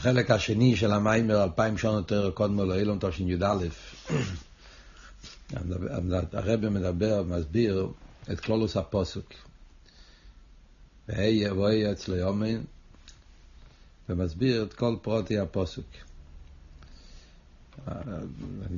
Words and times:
בחלק 0.00 0.30
השני 0.30 0.76
של 0.76 0.92
המיימר, 0.92 1.44
אלפיים 1.44 1.78
שנה 1.78 1.92
יותר 1.92 2.30
קודמו 2.30 2.64
לאילון 2.64 2.98
תשי"א, 3.00 3.56
הרב 6.32 6.68
מדבר, 6.68 7.22
מסביר 7.22 7.88
את 8.32 8.40
כלולוס 8.40 8.76
הפוסוק. 8.76 9.32
והי 11.08 11.30
יבואי 11.30 11.92
אצלו 11.92 12.16
יומן, 12.16 12.60
ומסביר 14.08 14.62
את 14.62 14.74
כל 14.74 14.96
פרוטי 15.02 15.38
הפוסוק. 15.38 15.86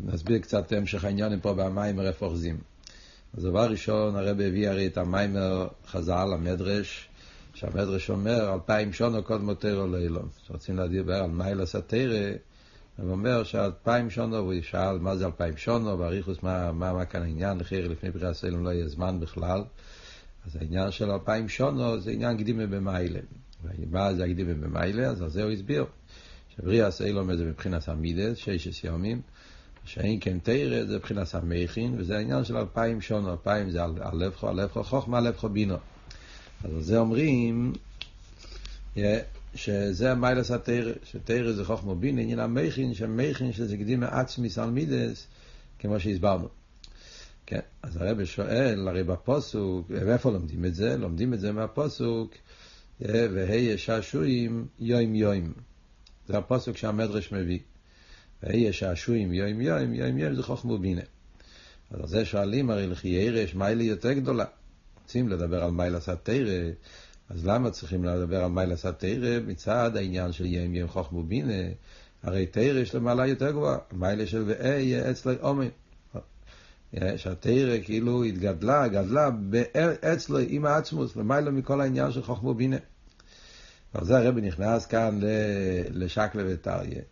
נסביר 0.04 0.39
קצת 0.39 0.73
המשך 0.73 1.04
העניינים 1.04 1.41
פה 1.41 1.54
במיימר 1.54 2.07
איפה 2.07 2.27
אוחזים. 2.27 2.59
אז 3.36 3.43
דבר 3.43 3.70
ראשון, 3.70 4.16
הרב 4.16 4.41
הביא 4.41 4.68
הרי 4.68 4.86
את 4.86 4.98
המיימר 4.98 5.68
חז"ל, 5.86 6.29
המדרש, 6.34 7.09
שהמדרש 7.55 8.11
אומר, 8.11 8.55
אלפיים 8.55 8.93
שונו 8.93 9.23
קוד 9.23 9.41
מותרו 9.41 9.87
לאילון. 9.87 10.29
כשרוצים 10.43 10.79
לדבר 10.79 11.15
על 11.15 11.30
מיילס 11.30 11.74
התרא, 11.74 12.30
הוא 12.98 13.10
אומר 13.10 13.45
שאלפיים 13.45 14.10
שונו, 14.10 14.37
והוא 14.37 14.55
שאל 14.62 14.98
מה 14.98 15.16
זה 15.16 15.27
אלפיים 15.27 15.57
שונו, 15.57 15.96
באריכוס 15.96 16.43
מה, 16.43 16.73
מה, 16.73 16.93
מה 16.93 17.05
כאן 17.05 17.23
העניין, 17.23 17.59
לכי 17.59 17.83
לפני 17.83 18.10
בריאה 18.10 18.34
סלם 18.34 18.65
לא 18.65 18.70
יהיה 18.70 18.88
זמן 18.88 19.20
בכלל. 19.20 19.65
אז 20.46 20.57
העניין 20.57 20.91
של 20.91 21.10
אלפיים 21.10 21.48
שונו 21.48 22.01
זה 22.01 22.10
עניין 22.10 22.38
קדימה 22.38 22.66
במיילה. 22.66 23.20
מה 23.91 24.15
זה 24.15 24.24
הקדימה 24.24 24.55
במיילה? 24.55 25.07
אז 25.07 25.23
על 25.23 25.29
זה 25.29 25.43
הוא 25.43 25.51
הסביר. 25.52 25.87
שבריאה 26.57 26.91
סלם 26.91 27.37
זה 27.37 27.45
מבחינת 27.45 27.88
המידס, 27.88 28.37
ששת 28.37 28.84
יומים. 28.84 29.21
שאין 29.84 30.19
כן 30.21 30.38
תרא 30.38 30.84
זה 30.84 30.96
מבחינת 30.96 31.34
המכין, 31.34 31.95
וזה 31.98 32.16
העניין 32.16 32.45
של 32.45 32.57
אלפיים 32.57 33.01
שונו, 33.01 33.30
אלפיים 33.30 33.71
זה 33.71 33.84
על 33.84 33.93
לבכו 34.55 34.84
חוכמה, 34.84 35.21
לבכו 35.21 35.48
בינו. 35.48 35.77
אז 36.65 36.75
על 36.75 36.83
זה 36.83 36.98
אומרים 36.98 37.73
שזה 39.55 40.12
המיילס 40.12 40.51
התרא, 40.51 40.93
שתרא 41.05 41.52
זה 41.52 41.65
חוכמה 41.65 41.95
בינו, 41.95 42.21
עניין 42.21 42.38
המכין, 42.38 42.95
שמכין 42.95 43.52
שזה 43.52 43.77
קדימה 43.77 44.07
עצמיס 44.07 44.59
על 44.59 44.71
מידס, 44.71 45.27
כמו 45.79 46.01
שהסברנו. 46.01 46.49
כן, 47.46 47.60
אז 47.82 47.96
הרב 47.96 48.24
שואל, 48.24 48.88
הרי 48.88 49.04
בפוסוק, 49.04 49.87
ואיפה 49.91 50.30
לומדים 50.30 50.65
את 50.65 50.74
זה? 50.74 50.96
לומדים 50.96 51.35
את 51.35 51.41
זה 51.41 51.52
מהפוסוק, 51.52 52.35
והי 53.01 53.79
שעשועים 53.79 54.66
יוים 54.80 55.15
יוים. 55.15 55.52
זה 56.29 56.38
הפוסק 56.38 56.76
שהמדרש 56.76 57.32
מביא. 57.32 57.59
ויהיה 58.43 58.73
שעשועים 58.73 59.32
יום 59.32 59.60
יום, 59.60 59.95
יום 59.95 60.19
יום 60.19 60.35
זה 60.35 60.43
חוכמו 60.43 60.79
בינה. 60.79 61.02
אז 61.91 62.01
על 62.01 62.07
זה 62.07 62.24
שואלים 62.24 62.71
הרי 62.71 62.87
לכי 62.87 63.09
ירש, 63.09 63.54
מיילה 63.54 63.82
יותר 63.82 64.12
גדולה. 64.12 64.44
רוצים 65.12 65.28
לדבר 65.28 65.65
על 65.65 65.71
מיילה 65.71 66.00
סתירה, 66.00 66.71
אז 67.31 67.47
למה 67.47 67.71
צריכים 67.71 68.05
לדבר 68.05 68.44
על 68.44 68.50
מיילה 68.50 68.77
סתירה? 68.77 69.41
מצד 69.47 69.97
העניין 69.97 70.32
של 70.32 70.47
יום 70.47 70.75
יום 70.75 70.88
חוכמו 70.88 71.22
בינה, 71.22 71.53
הרי 72.22 72.47
תירה 72.47 72.81
יש 72.81 72.94
למעלה 72.94 73.27
יותר 73.27 73.50
גבוהה, 73.50 73.78
מיילה 73.93 74.27
של 74.27 74.44
ואי 74.47 75.10
אצלי 75.10 75.34
אומן. 75.43 75.69
שהתירה 77.16 77.78
כאילו 77.81 78.25
התגדלה, 78.25 78.88
גדלה 78.88 79.31
אצלו 80.12 80.38
עם 80.49 80.65
העצמוס, 80.65 81.16
למעלה 81.16 81.50
מכל 81.50 81.81
העניין 81.81 82.12
של 82.12 82.22
חוכמו 82.22 82.54
בינה. 82.54 82.76
ועל 83.94 84.04
זה 84.04 84.19
הרבי 84.19 84.41
נכנס 84.41 84.87
כאן 84.87 85.21
לשקלה 85.91 86.43
וטריה. 86.47 87.03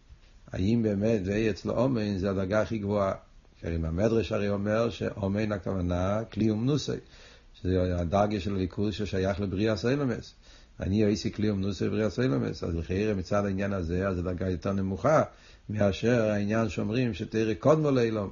האם 0.52 0.82
באמת 0.82 1.20
ואי 1.24 1.50
אצלו 1.50 1.78
אומן 1.78 2.18
זה 2.18 2.30
הדרגה 2.30 2.60
הכי 2.60 2.78
גבוהה. 2.78 3.12
אם 3.64 3.84
המדרש 3.84 4.32
הרי 4.32 4.48
אומר 4.48 4.90
שאומן 4.90 5.52
הכוונה 5.52 6.24
כליום 6.32 6.64
נוסי, 6.66 6.92
שזה 7.62 8.00
הדרגה 8.00 8.40
של 8.40 8.54
הליכוז 8.54 8.94
ששייך 8.94 9.40
לבריאה 9.40 9.76
סיילמס. 9.76 10.34
אני 10.80 11.04
הייתי 11.04 11.32
כליום 11.32 11.60
נוסי 11.60 11.88
בריאה 11.88 12.10
סיילמס, 12.10 12.64
אז 12.64 12.74
לחייר 12.74 13.14
מצד 13.14 13.44
העניין 13.44 13.72
הזה, 13.72 14.08
אז 14.08 14.16
זו 14.16 14.22
דרגה 14.22 14.50
יותר 14.50 14.72
נמוכה 14.72 15.22
מאשר 15.70 16.30
העניין 16.30 16.68
שאומרים 16.68 17.14
שתראה 17.14 17.54
קודמו 17.54 17.90
לאילום. 17.90 18.30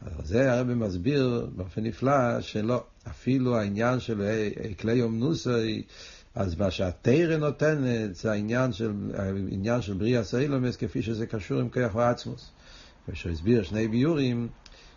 אז 0.00 0.28
זה 0.28 0.52
הרב 0.52 0.74
מסביר 0.74 1.48
באופן 1.56 1.84
נפלא 1.84 2.40
שלא, 2.40 2.84
אפילו 3.08 3.56
העניין 3.56 4.00
של 4.00 4.22
כליום 4.80 5.18
נוסי 5.18 5.82
אז 6.34 6.58
מה 6.58 6.70
שהתרא 6.70 7.36
נותנת 7.36 8.14
זה 8.14 8.32
העניין 8.32 8.72
של, 8.72 8.92
העניין 9.14 9.82
של 9.82 9.92
בריאה 9.92 10.24
סיילומס 10.24 10.76
כפי 10.76 11.02
שזה 11.02 11.26
קשור 11.26 11.60
עם 11.60 11.68
כוח 11.68 11.94
ועצמוס. 11.94 12.50
ושהוא 13.08 13.32
הסביר 13.32 13.62
שני 13.62 13.88
ביורים 13.88 14.48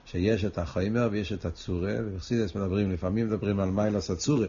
שיש 0.06 0.46
את 0.46 0.58
החיימר 0.58 1.10
ויש 1.12 1.34
את 1.34 1.46
הצורה, 1.46 1.96
ובחסידס 2.00 2.56
מדברים, 2.56 2.92
לפעמים 2.92 3.28
מדברים 3.28 3.60
על 3.60 3.70
מיילס 3.72 4.12
הצורה, 4.12 4.48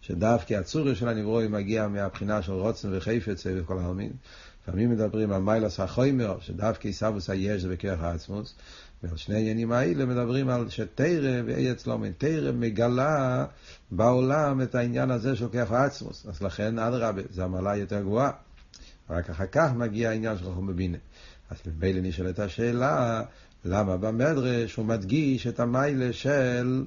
שדווקא 0.00 0.54
הצורה 0.54 0.94
של 0.94 1.08
הנברואים 1.08 1.52
מגיע 1.52 1.88
מהבחינה 1.88 2.42
של 2.42 2.52
רוצן 2.52 2.88
וחפץ 2.92 3.46
וכל 3.46 3.78
העלמין. 3.78 4.12
לפעמים 4.62 4.90
מדברים 4.90 5.32
על 5.32 5.42
מיילס 5.42 5.80
החיימר, 5.80 6.36
שדווקא 6.40 6.88
עיסאוויס 6.88 7.30
היש 7.30 7.62
זה 7.62 7.68
בכוח 7.68 8.00
העצמוס. 8.00 8.54
ועל 9.02 9.16
שני 9.16 9.34
העניינים 9.34 9.72
האלה 9.72 10.06
מדברים 10.06 10.48
על 10.48 10.70
שתרא 10.70 11.42
ואי 11.46 11.72
אצלו 11.72 11.98
תרא 12.18 12.52
מגלה 12.52 13.46
בעולם 13.90 14.62
את 14.62 14.74
העניין 14.74 15.10
הזה 15.10 15.36
של 15.36 15.48
כוח 15.48 15.72
העצמוס. 15.72 16.26
אז 16.26 16.42
לכן, 16.42 16.78
אדרבה, 16.78 17.22
זו 17.30 17.42
המעלה 17.42 17.76
יותר 17.76 18.00
גבוהה. 18.00 18.30
רק 19.10 19.30
אחר 19.30 19.46
כך 19.46 19.70
מגיע 19.76 20.10
העניין 20.10 20.38
של 20.38 20.44
חוכמה 20.44 20.72
בינה. 20.72 20.98
אז 21.50 21.56
ממילא 21.66 22.00
נשאלת 22.02 22.38
השאלה, 22.38 23.22
למה 23.64 23.96
במדרש 23.96 24.74
הוא 24.74 24.86
מדגיש 24.86 25.46
את 25.46 25.60
המיילה 25.60 26.12
של 26.12 26.84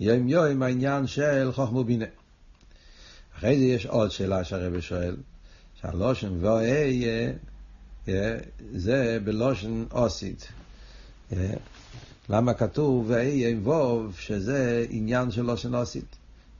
יום 0.00 0.28
יום 0.28 0.62
העניין 0.62 1.06
של 1.06 1.50
חוכמה 1.52 1.82
בינה. 1.82 2.04
אחרי 3.38 3.58
זה 3.58 3.64
יש 3.64 3.86
עוד 3.86 4.10
שאלה 4.10 4.44
שהרבא 4.44 4.80
שואל, 4.80 5.16
שהלושן 5.80 6.32
ואהיה 6.40 7.32
זה 8.72 9.18
בלושן 9.24 9.84
אוסית. 9.92 10.48
למה 12.28 12.54
כתוב 12.54 13.04
ואי 13.08 13.54
ווב 13.54 14.16
שזה 14.18 14.86
עניין 14.90 15.30
של 15.30 15.42
לושן 15.42 15.74
אוסית? 15.74 16.16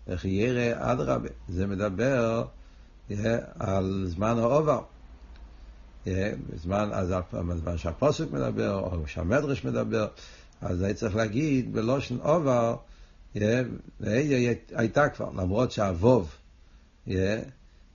איך 0.06 0.24
ירא 0.24 0.92
אדרבה, 0.92 1.28
זה 1.48 1.66
מדבר 1.66 2.44
על 3.58 4.04
זמן 4.08 4.38
העובר. 4.38 4.82
בזמן, 6.06 6.88
אז 6.92 7.14
בזמן 7.32 7.78
שהפוסק 7.78 8.30
מדבר, 8.30 8.74
או 8.74 9.08
שהמדרש 9.08 9.64
מדבר, 9.64 10.06
אז 10.60 10.82
היה 10.82 10.94
צריך 10.94 11.16
להגיד 11.16 11.72
בלושן 11.72 12.16
עובר, 12.16 12.76
הייתה 14.74 15.08
כבר, 15.08 15.30
למרות 15.36 15.72
שהווב, 15.72 16.34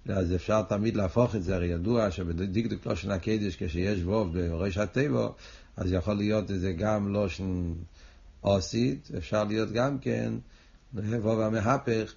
אז 0.09 0.35
אפשר 0.35 0.61
תמיד 0.61 0.95
להפוך 0.95 1.35
את 1.35 1.43
זה, 1.43 1.55
הרי 1.55 1.67
ידוע 1.67 2.11
שבדקדוק 2.11 2.85
לושן 2.85 3.11
הקדש, 3.11 3.55
כשיש 3.55 4.03
ווב 4.03 4.37
בראש 4.37 4.77
הטבע, 4.77 5.27
אז 5.77 5.91
יכול 5.91 6.13
להיות 6.13 6.51
את 6.51 6.59
זה 6.59 6.71
גם 6.71 7.13
לושן 7.13 7.73
אוסית, 8.43 9.09
אפשר 9.17 9.43
להיות 9.43 9.71
גם 9.71 9.99
כן 9.99 10.33
ווב 10.93 11.39
המהפך, 11.39 12.13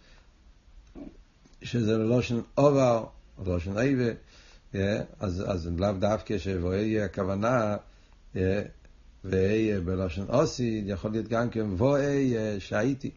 שזה 1.62 1.97
לושן 1.97 2.41
אובר, 2.58 3.04
לושן 3.47 3.78
איבה, 3.78 4.10
אז, 5.20 5.44
אז 5.46 5.70
לאו 5.78 5.92
דווקא 5.92 6.38
שבואי 6.38 7.00
הכוונה, 7.00 7.76
ואהיה 9.24 9.80
בלושן 9.80 10.24
אוסית, 10.28 10.84
יכול 10.86 11.10
להיות 11.10 11.28
גם 11.28 11.50
כן 11.50 11.66
וואי 11.72 12.34
שהייתי. 12.58 13.10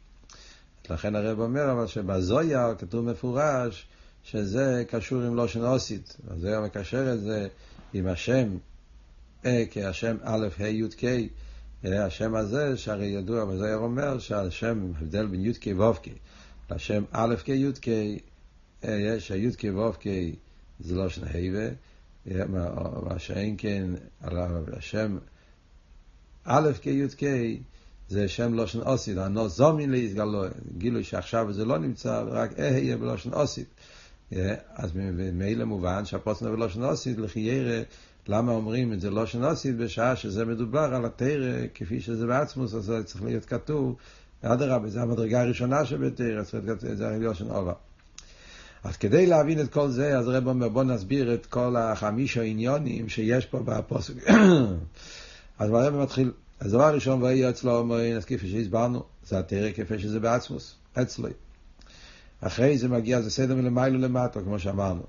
לכן 0.89 1.15
הרב 1.15 1.39
אומר 1.39 1.71
אבל 1.71 1.87
שבזויה 1.87 2.75
כתוב 2.77 3.05
מפורש 3.05 3.87
שזה 4.23 4.83
קשור 4.87 5.21
עם 5.21 5.35
לושן 5.35 5.61
אוסית. 5.61 6.17
זה 6.37 6.59
מקשר 6.59 7.13
את 7.13 7.21
זה 7.21 7.47
עם 7.93 8.07
השם, 8.07 8.57
אה, 9.45 9.63
כהשם 9.71 10.17
א', 10.23 10.47
ה', 10.59 10.67
י', 10.67 10.89
ק', 10.89 11.05
השם 11.83 12.35
הזה, 12.35 12.77
שהרי 12.77 13.05
ידוע, 13.05 13.43
וזה 13.43 13.75
אומר 13.75 14.19
שהשם, 14.19 14.91
הבדל 15.01 15.25
בין 15.25 15.45
י', 15.45 15.53
ק', 15.53 15.79
ו', 15.79 15.93
ק', 15.93 16.07
השם 16.69 17.03
א', 17.11 17.35
ק', 17.45 17.49
י', 17.49 17.71
ק', 17.81 17.87
יש 18.83 19.31
הי', 19.31 19.51
ק', 19.51 19.65
ו', 19.75 19.91
ק', 19.91 20.07
זה 20.79 20.95
לושן 20.95 21.21
ה', 21.23 21.69
מה 23.09 23.19
שאין 23.19 23.55
כן, 23.57 23.87
השם. 24.21 25.17
א', 26.43 26.71
ק', 26.81 26.85
י', 26.85 27.07
ק', 27.07 27.23
זה 28.09 28.27
שם 28.27 28.53
לושן 28.53 28.81
אוסית, 28.81 29.17
הנו 29.17 29.49
זומין 29.49 29.91
להתגלו, 29.91 30.43
גילוי 30.77 31.03
שעכשיו 31.03 31.53
זה 31.53 31.65
לא 31.65 31.77
נמצא, 31.77 32.23
רק 32.27 32.59
אהיה 32.59 32.97
בלושן 32.97 33.33
אוסית. 33.33 33.67
אז 34.75 34.91
ממילא 34.95 35.65
מובן 35.65 36.05
שהפוסנה 36.05 36.51
ולושן 36.51 36.83
אוסית 36.83 37.17
לחיירה, 37.17 37.81
למה 38.27 38.51
אומרים 38.51 38.93
את 38.93 39.01
זה 39.01 39.09
לושן 39.09 39.43
אוסית 39.43 39.77
בשעה 39.77 40.15
שזה 40.15 40.45
מדובר 40.45 40.95
על 40.95 41.05
התרא 41.05 41.67
כפי 41.73 42.01
שזה 42.01 42.27
בעצמוס, 42.27 42.73
אז 42.73 42.83
זה 42.83 43.03
צריך 43.03 43.23
להיות 43.23 43.45
כתוב, 43.45 43.95
אדרבה, 44.41 44.89
זה 44.89 45.01
המדרגה 45.01 45.41
הראשונה 45.41 45.85
שבתרא, 45.85 46.43
צריך 46.43 46.65
להיות 46.65 46.79
כתוב, 46.79 46.93
זה 46.93 47.17
לושן 47.21 47.47
עובר. 47.47 47.73
אז 48.85 48.97
כדי 48.97 49.25
להבין 49.25 49.59
את 49.59 49.73
כל 49.73 49.89
זה, 49.89 50.17
אז 50.17 50.27
רב 50.27 50.47
אומר, 50.47 50.69
בוא 50.69 50.83
נסביר 50.83 51.33
את 51.33 51.45
כל 51.45 51.75
החמישה 51.75 52.41
עניונים 52.41 53.09
שיש 53.09 53.45
פה 53.45 53.59
בפוסק. 53.59 54.13
אז 55.59 55.69
הרב 55.69 55.95
מתחיל, 55.95 56.31
אז 56.59 56.71
דבר 56.71 56.93
ראשון, 56.93 57.21
ויהיה 57.21 57.49
אצלו 57.49 57.77
אומרים, 57.77 58.15
אז 58.17 58.25
כפי 58.25 58.49
שהסברנו, 58.49 59.03
זה 59.27 59.39
התרא 59.39 59.71
כפי 59.71 59.99
שזה 59.99 60.19
בעצמוס, 60.19 60.75
אצלו. 61.01 61.29
אחרי 62.41 62.77
זה 62.77 62.87
מגיע, 62.87 63.21
זה 63.21 63.31
סדר 63.31 63.55
מלמיילו 63.55 63.99
למטה, 63.99 64.41
כמו 64.41 64.59
שאמרנו. 64.59 65.03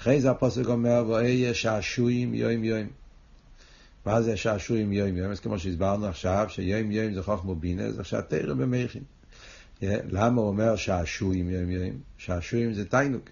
אחרי 0.00 0.20
זה 0.20 0.30
הפוסק 0.30 0.66
אומר, 0.66 1.04
ואהיה 1.08 1.54
שעשועים 1.54 2.34
יום 2.34 2.64
יום. 2.64 2.86
מה 4.06 4.22
זה 4.22 4.36
שעשועים 4.36 4.92
יום 4.92 5.16
יום? 5.16 5.30
אז 5.30 5.40
כמו 5.40 5.58
שהסברנו 5.58 6.06
עכשיו, 6.06 6.46
שיום 6.48 6.90
יום 6.90 7.14
זה 7.14 7.22
חוכמו 7.22 7.54
בינה, 7.54 7.92
זה 7.92 8.00
עכשיו 8.00 8.22
תרא 8.28 8.54
במכין. 8.54 9.02
למה 9.82 10.40
הוא 10.40 10.48
אומר 10.48 10.76
שעשועים 10.76 11.50
יום? 11.50 11.92
שעשועים 12.18 12.72
זה 12.72 12.84
תיינוק. 12.84 13.30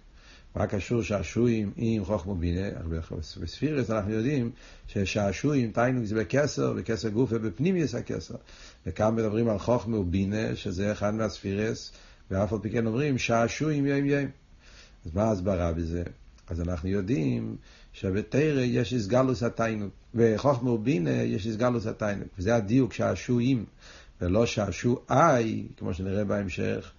מה 0.56 0.66
קשור 0.66 1.02
שעשועים 1.02 1.72
עם 1.76 2.04
חוכמו 2.04 2.34
בינה? 2.34 2.68
בספירס 3.40 3.90
אנחנו 3.90 4.12
יודעים 4.12 4.50
ששעשועים, 4.86 5.72
תיינוק 5.72 6.04
זה 6.04 6.14
בכסר, 6.14 6.72
בכסר 6.72 7.08
גוף 7.08 7.30
ובפנימיוס 7.32 7.94
הכסר. 7.94 8.34
וכאן 8.86 9.14
מדברים 9.14 9.48
על 9.48 9.58
חוכמו 9.58 9.96
ובינה, 9.96 10.56
שזה 10.56 10.92
אחד 10.92 11.14
מהספירס, 11.14 11.92
ואף 12.30 12.52
על 12.52 12.58
פי 12.62 12.70
כן 12.70 12.86
אומרים 12.86 13.18
שעשועים 13.18 13.86
יום 13.86 14.04
יום. 14.04 14.26
אז 15.06 15.14
מה 15.14 15.22
ההסברה 15.22 15.72
בזה? 15.72 16.02
אז 16.46 16.60
אנחנו 16.60 16.88
יודעים 16.88 17.56
שבתרא 17.92 18.60
יש 18.60 18.92
איסגלוס 18.92 19.42
התיינוק, 19.42 19.92
בחוכמה 20.14 20.70
ובינה 20.70 21.10
יש 21.10 21.46
איסגלוס 21.46 21.86
התיינוק, 21.86 22.28
וזה 22.38 22.56
הדיוק 22.56 22.92
שעשועים, 22.92 23.64
ולא 24.20 24.46
שעשועי, 24.46 25.66
כמו 25.76 25.94
שנראה 25.94 26.24
בהמשך, 26.24 26.90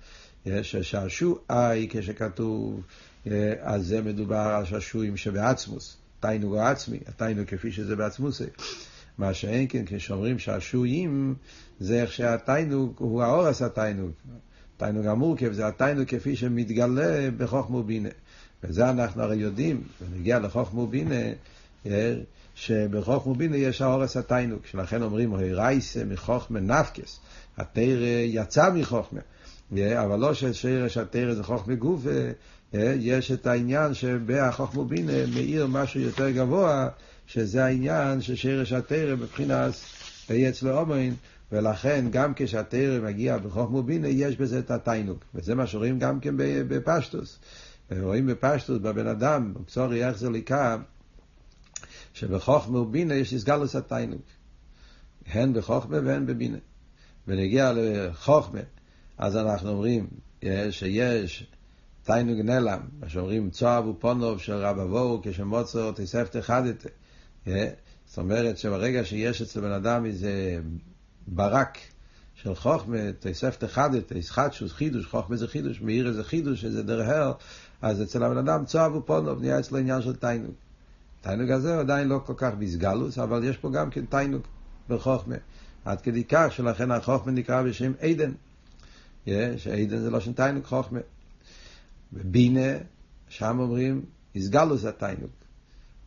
יש 0.46 0.76
שעשועי 0.76 1.88
כשכתוב, 1.90 2.82
אז 3.62 3.88
זה 3.88 4.02
מדובר 4.02 4.36
על 4.36 4.66
שעשועים 4.66 5.18
שבעצמוס, 5.18 5.98
תיינוק 6.20 6.54
הוא 6.54 6.62
עצמי, 6.62 7.00
התיינוק 7.08 7.50
כפי 7.50 7.72
שזה 7.72 7.96
בעצמוס. 7.96 8.42
מה 9.18 9.34
שאין 9.34 9.66
כן, 9.70 9.84
כשאומרים 9.88 10.40
שעשועים, 10.40 11.36
זה 11.80 12.02
איך 12.02 12.12
שהתיינוק 12.12 13.00
הוא 13.00 13.24
האורס 13.24 13.62
התיינוק. 13.62 14.12
תיינוק 14.78 15.06
המורכב 15.06 15.52
זה 15.52 15.68
התיינוק 15.68 16.10
כפי 16.10 16.36
שמתגלה 16.36 17.30
בחוכמה 17.38 17.78
ובינה. 17.78 18.10
וזה 18.64 18.90
אנחנו 18.90 19.24
הרי 19.24 19.36
יודעים, 19.36 19.84
ונגיע 20.02 20.40
לחוכמה 20.40 20.82
ובינה, 20.82 21.16
שבחוכמה 22.56 23.32
ובינה 23.32 23.58
יש 23.58 23.82
האורס 23.82 24.18
התיינוק, 24.18 24.66
שלכן 24.66 25.02
אומרים, 25.02 25.36
רייסה 25.36 26.06
מחוכמה 26.06 26.60
נפקס, 26.60 27.20
התרא 27.58 28.22
יצא 28.26 28.70
מחוכמה, 28.74 29.20
אבל 29.74 30.20
לא 30.20 30.34
ששרש 30.34 30.98
התרא 30.98 31.34
זה 31.34 31.44
חוכמה 31.44 31.76
גוף, 31.76 32.02
יש 33.00 33.32
את 33.32 33.48
העניין 33.48 33.94
שבחוכמה 33.94 34.82
ובינה 34.82 35.26
מאיר 35.36 35.68
משהו 35.68 36.00
יותר 36.02 36.30
גבוה, 36.30 36.88
שזה 37.28 37.66
העניין 37.66 38.22
ששרש 38.22 38.74
התרא 38.74 39.16
מבחינת 39.16 39.74
אצלו 40.50 40.80
אומן, 40.80 41.14
ולכן 41.52 42.06
גם 42.12 42.34
כשהתרא 42.36 43.00
מגיע 43.00 43.38
בחוכמה 43.38 43.78
ובינה 43.78 44.08
יש 44.08 44.38
בזה 44.38 44.60
את 44.60 44.72
התיינוק, 44.72 45.24
וזה 45.36 45.56
מה 45.56 45.68
שרואים 45.68 46.00
גם 46.00 46.20
כן 46.20 46.36
בפשטוס. 46.38 47.40
רואים 48.00 48.28
בפשטוס 48.28 48.78
בבן 48.78 49.08
אדם, 49.08 49.54
בקצורי 49.54 50.00
יחזר 50.00 50.30
ליקה, 50.30 50.78
שבחוכמה 52.16 52.80
ובינה 52.80 53.14
יש 53.14 53.34
הסגלוס 53.34 53.76
התיינוק. 53.76 54.22
הן 55.26 55.54
בחוכמה 55.54 55.98
והן 56.04 56.26
בבינה. 56.26 56.58
ונגיע 57.28 57.74
לחוכמה, 57.76 58.60
אז 59.18 59.38
אנחנו 59.38 59.70
אומרים 59.70 60.08
שיש 60.70 61.48
תיינוק 62.04 62.40
נלם, 62.46 62.80
מה 63.00 63.10
שאומרים 63.10 63.50
צוהב 63.50 63.88
ופונוב 63.88 64.40
של 64.40 64.54
רב 64.54 64.80
אבוהו 64.80 65.22
כשמוצר 65.24 65.92
תספת 65.92 66.36
חדתה. 66.42 66.90
זאת 67.46 68.18
אומרת 68.18 68.58
שברגע 68.58 69.06
שיש 69.06 69.42
אצל 69.42 69.62
בן 69.62 69.72
אדם 69.72 70.06
איזה 70.06 70.60
ברק 71.28 71.78
של 72.36 72.56
חוכמה, 72.56 72.98
תספת 73.20 73.64
חדתה, 73.64 74.16
איסחטשוס, 74.16 74.72
חידוש, 74.72 75.06
חוכמה 75.06 75.36
זה 75.36 75.48
חידוש, 75.48 75.82
מאיר 75.82 76.08
איזה 76.08 76.24
חידוש, 76.24 76.66
איזה 76.66 76.84
דרהר, 76.84 77.34
אז 77.82 78.02
אצל 78.02 78.24
הבן 78.24 78.38
אדם 78.38 78.66
צוהב 78.66 78.96
ופונוב 78.96 79.40
נהיה 79.42 79.60
אצלו 79.60 79.78
עניין 79.78 80.02
של 80.02 80.16
תיינוק. 80.16 80.65
תיינוק 81.26 81.50
הזה 81.50 81.80
עדיין 81.80 82.08
לא 82.08 82.22
כל 82.26 82.34
כך 82.38 82.54
בסגלוס, 82.60 83.18
אבל 83.18 83.44
יש 83.44 83.58
פה 83.58 83.70
גם 83.72 83.90
כן 83.90 84.06
תיינוק 84.06 84.48
בחוכמה. 84.90 85.36
עד 85.86 86.02
כדי 86.02 86.24
כך 86.24 86.48
שלכן 86.52 86.92
החוכמה 86.92 87.32
נקרא 87.32 87.64
בשם 87.64 87.92
עדן. 88.00 88.32
שעדן 89.58 89.98
זה 89.98 90.10
לא 90.10 90.20
שם 90.20 90.34
תיינוק 90.34 90.66
חוכמה. 90.66 91.00
בבינה, 92.14 92.78
שם 93.28 93.60
אומרים, 93.60 94.06
איסגלוס 94.36 94.86
התיינוק. 94.86 95.32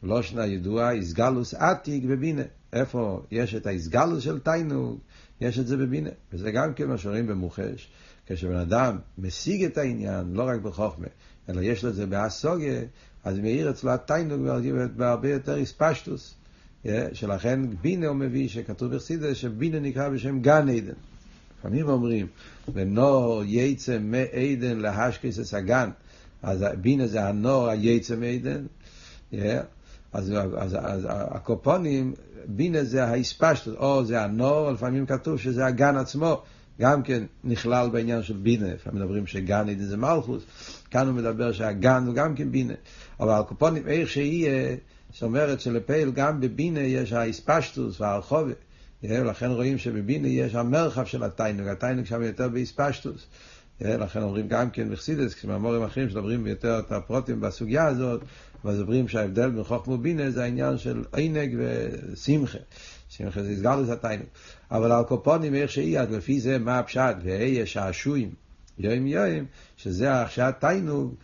לא 0.03 0.23
שנה 0.23 0.47
ידוע, 0.47 0.91
איסגלוס 0.91 1.55
עתיק 1.55 2.05
בבינה. 2.05 2.43
איפה 2.73 3.23
יש 3.31 3.55
את 3.55 3.67
האיסגלוס 3.67 4.25
של 4.25 4.39
תיינוק, 4.39 5.01
יש 5.41 5.59
את 5.59 5.67
זה 5.67 5.77
בבינה. 5.77 6.11
וזה 6.33 6.51
גם 6.51 6.75
כן 6.75 6.89
מה 6.89 6.99
שאומרים 6.99 7.27
במוחש. 7.27 7.91
כשבן 8.27 8.57
אדם 8.57 8.99
משיג 9.19 9.65
את 9.65 9.79
העניין, 9.79 10.33
לא 10.33 10.43
רק 10.43 10.61
בחוכמה, 10.61 11.07
אלא 11.49 11.61
יש 11.61 11.85
לו 11.85 11.91
את 11.91 11.95
זה 11.95 12.07
באסוגיה, 12.07 12.81
אז 13.29 13.39
מאיר 13.39 13.71
אצלו 13.71 13.91
התיינוג 13.91 14.41
בהרבה 14.97 15.31
יותר 15.31 15.57
איספשטוס. 15.57 16.35
שלכן 17.13 17.61
בינה 17.81 18.07
הוא 18.07 18.17
מביא, 18.17 18.49
שכתוב 18.49 18.95
בחסידה, 18.95 19.35
שבינה 19.35 19.81
נקרא 19.81 20.09
בשם 20.09 20.41
גן 20.41 20.69
עדן. 20.69 20.93
לפעמים 21.59 21.89
אומרים, 21.89 22.27
ונור 22.75 23.43
יצא 23.47 23.99
מעדן 23.99 24.79
להשקס 24.79 25.39
את 25.39 25.55
הגן. 25.55 25.91
אז 26.43 26.65
בינה 26.81 27.07
זה 27.07 27.29
הנור 27.29 27.69
היצא 27.69 28.17
מעדן. 28.17 28.65
אז, 30.13 30.33
אז, 30.57 30.77
אז 30.81 31.07
הקופונים, 31.11 32.15
בינה 32.47 32.85
זה 32.85 33.05
האספשטוס, 33.05 33.75
או 33.79 34.05
זה 34.05 34.23
הנור, 34.23 34.71
לפעמים 34.71 35.07
כתוב 35.07 35.39
שזה 35.39 35.67
הגן 35.67 35.97
עצמו. 35.97 36.43
גם 36.81 37.03
כן 37.03 37.25
נכלל 37.45 37.89
בעניין 37.93 38.23
של 38.23 38.35
בינה, 38.37 38.75
לפעמים 38.75 39.03
מדברים 39.03 39.27
שגן 39.27 39.69
עדן 39.69 39.85
זה 39.85 39.97
מלכוס, 39.97 40.43
כאן 40.91 41.07
הוא 41.07 41.15
מדבר 41.15 41.53
שהגן 41.53 42.05
הוא 42.07 42.15
גם 42.15 42.35
כן 42.35 42.51
בינה, 42.51 42.75
אבל 43.21 43.33
הקופונים 43.33 43.87
איך 43.87 44.09
שיהיה, 44.09 44.77
זאת 45.13 45.23
אומרת 45.23 45.61
שלפעיל 45.61 46.11
גם 46.11 46.41
בבינה 46.41 46.81
יש 46.81 47.13
האספשטוס 47.13 48.01
והרחובה, 48.01 48.53
לכן 49.03 49.51
רואים 49.51 49.79
שבבינה 49.79 50.29
יש 50.29 50.55
המרחב 50.55 51.05
של 51.05 51.25
התיינוג, 51.25 51.67
התיינוג 51.69 52.05
שם 52.05 52.23
יותר 52.23 52.49
באספשטוס, 52.49 53.27
לכן 53.81 54.23
אומרים 54.23 54.49
גם 54.49 54.71
כן 54.71 54.93
בחסידס, 54.93 55.35
כשמאמורים 55.35 55.83
אחרים 55.83 56.09
שמדברים 56.09 56.47
יותר 56.47 56.79
את 56.79 56.93
הפרוטים 56.93 57.41
בסוגיה 57.41 57.87
הזאת, 57.87 58.21
מדברים 58.65 59.09
שההבדל 59.09 59.51
בין 59.51 59.65
חוכמה 59.65 59.95
ובינה 59.95 60.31
זה 60.31 60.43
העניין 60.43 60.79
של 60.79 61.05
עינג 61.13 61.57
ושמחה. 61.59 62.59
שמחה 63.09 63.43
זה 63.43 63.51
הסגר 63.51 63.77
לזה 63.77 63.93
התיינוג. 63.93 64.27
אבל 64.71 64.93
על 64.93 65.05
קופונים 65.05 65.55
איך 65.55 65.71
שהיא, 65.71 65.99
אז 65.99 66.11
לפי 66.11 66.41
זה 66.41 66.59
מה 66.59 66.79
הפשט, 66.79 67.17
ואהיה 67.23 67.67
שעשועים, 67.67 68.31
יום 68.79 69.07
יום, 69.07 69.45
שזה 69.77 70.23
עכשיו 70.23 70.53
תיינוג, 70.61 71.15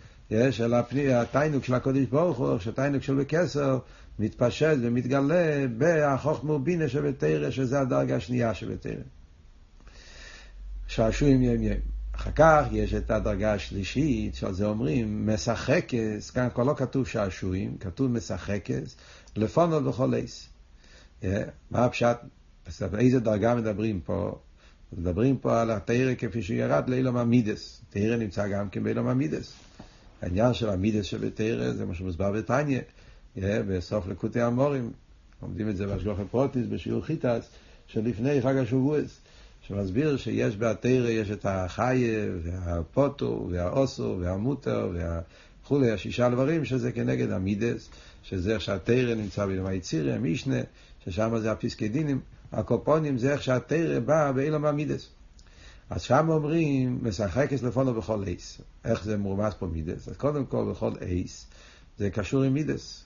של 0.51 0.75
הפני, 0.75 1.15
התיינוג 1.15 1.65
של 1.65 1.75
הקודש 1.75 2.07
ברוך 2.07 2.39
הוא, 2.39 2.59
שהתיינוג 2.59 3.03
של 3.03 3.15
בקסר 3.15 3.79
מתפשט 4.19 4.77
ומתגלה 4.81 5.67
בחוכמה 5.79 6.53
ובינה 6.53 6.89
שבתרא, 6.89 7.51
שזה 7.51 7.81
הדרגה 7.81 8.17
השנייה 8.17 8.55
שבתרא. 8.55 9.03
שעשועים 10.87 11.43
יום 11.43 11.63
יום. 11.63 11.79
אחר 12.13 12.31
כך 12.35 12.65
יש 12.73 12.95
את 12.95 13.11
הדרגה 13.11 13.55
השלישית, 13.55 14.35
שעל 14.35 14.53
זה 14.53 14.67
אומרים 14.67 15.35
משחקס, 15.35 16.31
כאן 16.31 16.49
כבר 16.55 16.65
לא 16.65 16.75
כתוב 16.77 17.07
שעשועים, 17.07 17.77
כתוב 17.79 18.11
משחקס, 18.11 18.97
לפונו 19.37 19.85
בכל 19.85 20.15
עץ. 20.15 20.49
מה 21.71 21.85
הפשט? 21.85 22.17
איזה 22.99 23.21
דרגה 23.21 23.55
מדברים 23.55 24.01
פה? 24.01 24.39
מדברים 24.99 25.37
פה 25.37 25.61
על 25.61 25.71
התרא 25.71 26.15
כפי 26.19 26.43
שהוא 26.43 26.57
ירד 26.57 26.89
לאילום 26.89 27.17
המידס. 27.17 27.81
תרא 27.91 28.17
נמצא 28.17 28.49
גם 28.49 28.69
כן 28.69 28.83
באילום 28.83 29.07
המידס. 29.07 29.53
העניין 30.23 30.55
של 30.55 30.69
המידס 30.69 31.05
שבתרא 31.05 31.73
זה 31.73 31.87
מה 31.87 31.95
שמוסבר 31.95 32.33
בתניא, 32.33 32.81
בסוף 33.37 34.07
לקוטי 34.09 34.41
המורים. 34.41 34.93
לומדים 35.43 35.69
את 35.69 35.77
זה 35.77 35.87
בהשגוח 35.87 36.21
הפרוטיס, 36.21 36.67
בשיעור 36.67 37.05
חיטס, 37.05 37.49
שלפני 37.87 38.43
חג 38.43 38.57
השבועס, 38.57 39.21
שמסביר 39.63 40.17
שיש 40.17 40.57
בתרא, 40.57 41.09
יש 41.09 41.31
את 41.31 41.47
החיה, 41.49 42.29
והפוטו, 42.43 43.49
והאוסו, 43.51 44.17
והמוטר, 44.21 44.93
וכולי, 45.63 45.91
השישה 45.91 46.29
דברים 46.29 46.65
שזה 46.65 46.93
כנגד 46.93 47.31
המידס, 47.31 47.89
שזה 48.23 48.55
איך 48.55 48.61
שהתרא 48.61 49.15
נמצא 49.15 49.47
באילום 49.47 49.67
היצירי, 49.67 50.13
המשנה, 50.13 50.61
ששם 51.05 51.39
זה 51.39 51.53
הפסקי 51.53 51.89
דינים, 51.89 52.21
הקופונים 52.55 53.19
זה 53.19 53.33
איך 53.33 53.43
שהתרא 53.43 54.01
בא 54.01 54.33
באילום 54.33 54.65
המידס. 54.65 55.09
אז 55.91 56.03
שם 56.03 56.29
אומרים, 56.29 56.99
משחקת 57.03 57.63
לפונו 57.63 57.95
בכל 57.95 58.25
אייס. 58.27 58.61
איך 58.85 59.05
זה 59.05 59.17
מורמז 59.17 59.53
פה 59.59 59.67
מידס? 59.67 60.09
אז 60.09 60.17
קודם 60.17 60.47
כל 60.47 60.71
בכל 60.71 60.93
אייס 61.01 61.47
זה 61.99 62.11
קשור 62.11 62.43
עם 62.43 62.55
מידס. 62.55 63.05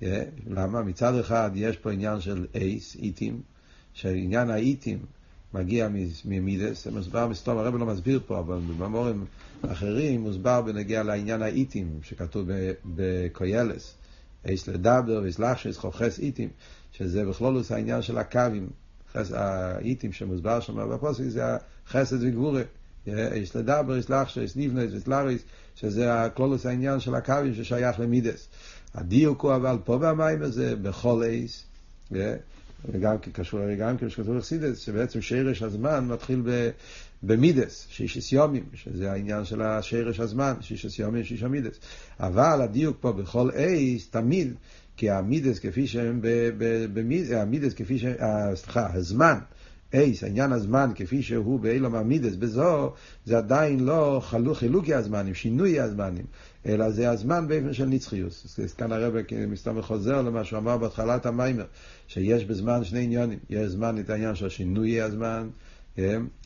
Yeah, 0.00 0.04
למה? 0.46 0.82
מצד 0.82 1.14
אחד 1.14 1.50
יש 1.54 1.76
פה 1.76 1.92
עניין 1.92 2.20
של 2.20 2.46
אייס, 2.54 2.96
איטים, 2.96 3.40
שעניין 3.92 4.50
האיטים 4.50 4.98
מגיע 5.54 5.88
ממידס, 6.24 6.84
זה 6.84 6.90
מוסבר 6.90 7.28
מסתום, 7.28 7.58
הרב 7.58 7.76
לא 7.76 7.86
מסביר 7.86 8.20
פה, 8.26 8.38
אבל 8.38 8.58
במורים 8.78 9.24
אחרים 9.62 10.20
מוסבר 10.20 10.62
בנגיע 10.62 11.02
לעניין 11.02 11.42
האיטים, 11.42 12.00
שכתוב 12.02 12.48
בקוילס, 12.84 13.94
אייס 14.44 14.68
לדבר, 14.68 15.24
אייס 15.24 15.38
לחשס, 15.38 15.76
חוכס 15.76 16.18
איטים, 16.18 16.48
שזה 16.92 17.24
בכלולוס 17.24 17.72
העניין 17.72 18.02
של 18.02 18.18
הקווים, 18.18 18.68
האיטים 19.14 20.12
שמוסבר 20.12 20.60
שם 20.60 20.90
בפוסק 20.90 21.24
זה 21.28 21.42
החסד 21.86 22.22
וגבורה, 22.22 22.62
יש 23.06 23.56
לדבר, 23.56 23.96
יש 23.96 24.10
לחשו, 24.10 24.40
יש 24.40 24.56
נבנס, 24.56 24.92
יש 24.92 25.08
לריס, 25.08 25.42
שזה 25.74 26.22
הכלולוס 26.22 26.66
העניין 26.66 27.00
של 27.00 27.14
הקווים 27.14 27.54
ששייך 27.54 28.00
למידס. 28.00 28.48
הדיוק 28.94 29.42
הוא 29.42 29.54
אבל 29.54 29.78
פה 29.84 29.98
במים 29.98 30.42
הזה, 30.42 30.76
בכל 30.76 31.22
אייס, 31.22 31.64
וגם 32.92 33.18
קשור, 33.32 33.74
גם 33.74 33.96
כשכתוב 33.98 34.36
לחסידס, 34.36 34.78
שבעצם 34.78 35.22
שרש 35.22 35.62
הזמן 35.62 36.06
מתחיל 36.08 36.42
במידס, 37.22 37.86
שישס 37.90 38.32
יומים, 38.32 38.64
שזה 38.74 39.12
העניין 39.12 39.44
של 39.44 39.62
השרש 39.62 40.20
הזמן, 40.20 40.54
שישס 40.60 40.98
יומים, 40.98 41.24
שיש 41.24 41.42
מידס. 41.42 41.78
אבל 42.20 42.62
הדיוק 42.62 42.96
פה 43.00 43.12
בכל 43.12 43.50
אייס, 43.50 44.08
תמיד, 44.10 44.54
כי 45.00 45.10
המידות 45.10 45.58
כפי 45.58 45.86
שהם, 45.86 46.20
המידות 47.36 47.74
כפי 47.74 47.98
שהם, 47.98 48.14
סליחה, 48.54 48.94
הזמן, 48.94 49.38
עס, 49.94 50.24
עניין 50.24 50.52
הזמן 50.52 50.90
כפי 50.94 51.22
שהוא 51.22 51.60
בעולם 51.60 51.94
המידות, 51.94 52.34
בז"א, 52.34 52.92
זה 53.24 53.38
עדיין 53.38 53.80
לא 53.80 54.20
חלו, 54.24 54.54
חילוקי 54.54 54.94
הזמנים, 54.94 55.34
שינוי 55.34 55.80
הזמנים, 55.80 56.24
אלא 56.66 56.90
זה 56.90 57.10
הזמן 57.10 57.48
באופן 57.48 57.72
של 57.72 57.86
נצחיות. 57.86 58.58
אז 58.64 58.74
כאן 58.74 58.92
הרב 58.92 59.14
מסתובב 59.48 59.80
חוזר 59.80 60.22
למה 60.22 60.44
שהוא 60.44 60.58
אמר 60.58 60.76
בהתחלת 60.76 61.26
המאמר, 61.26 61.64
שיש 62.08 62.44
בזמן 62.44 62.84
שני 62.84 63.00
עניינים, 63.00 63.38
יש 63.50 63.68
זמן 63.68 63.98
את 63.98 64.10
העניין 64.10 64.34
של 64.34 64.48
שינוי 64.48 65.00
הזמן, 65.00 65.48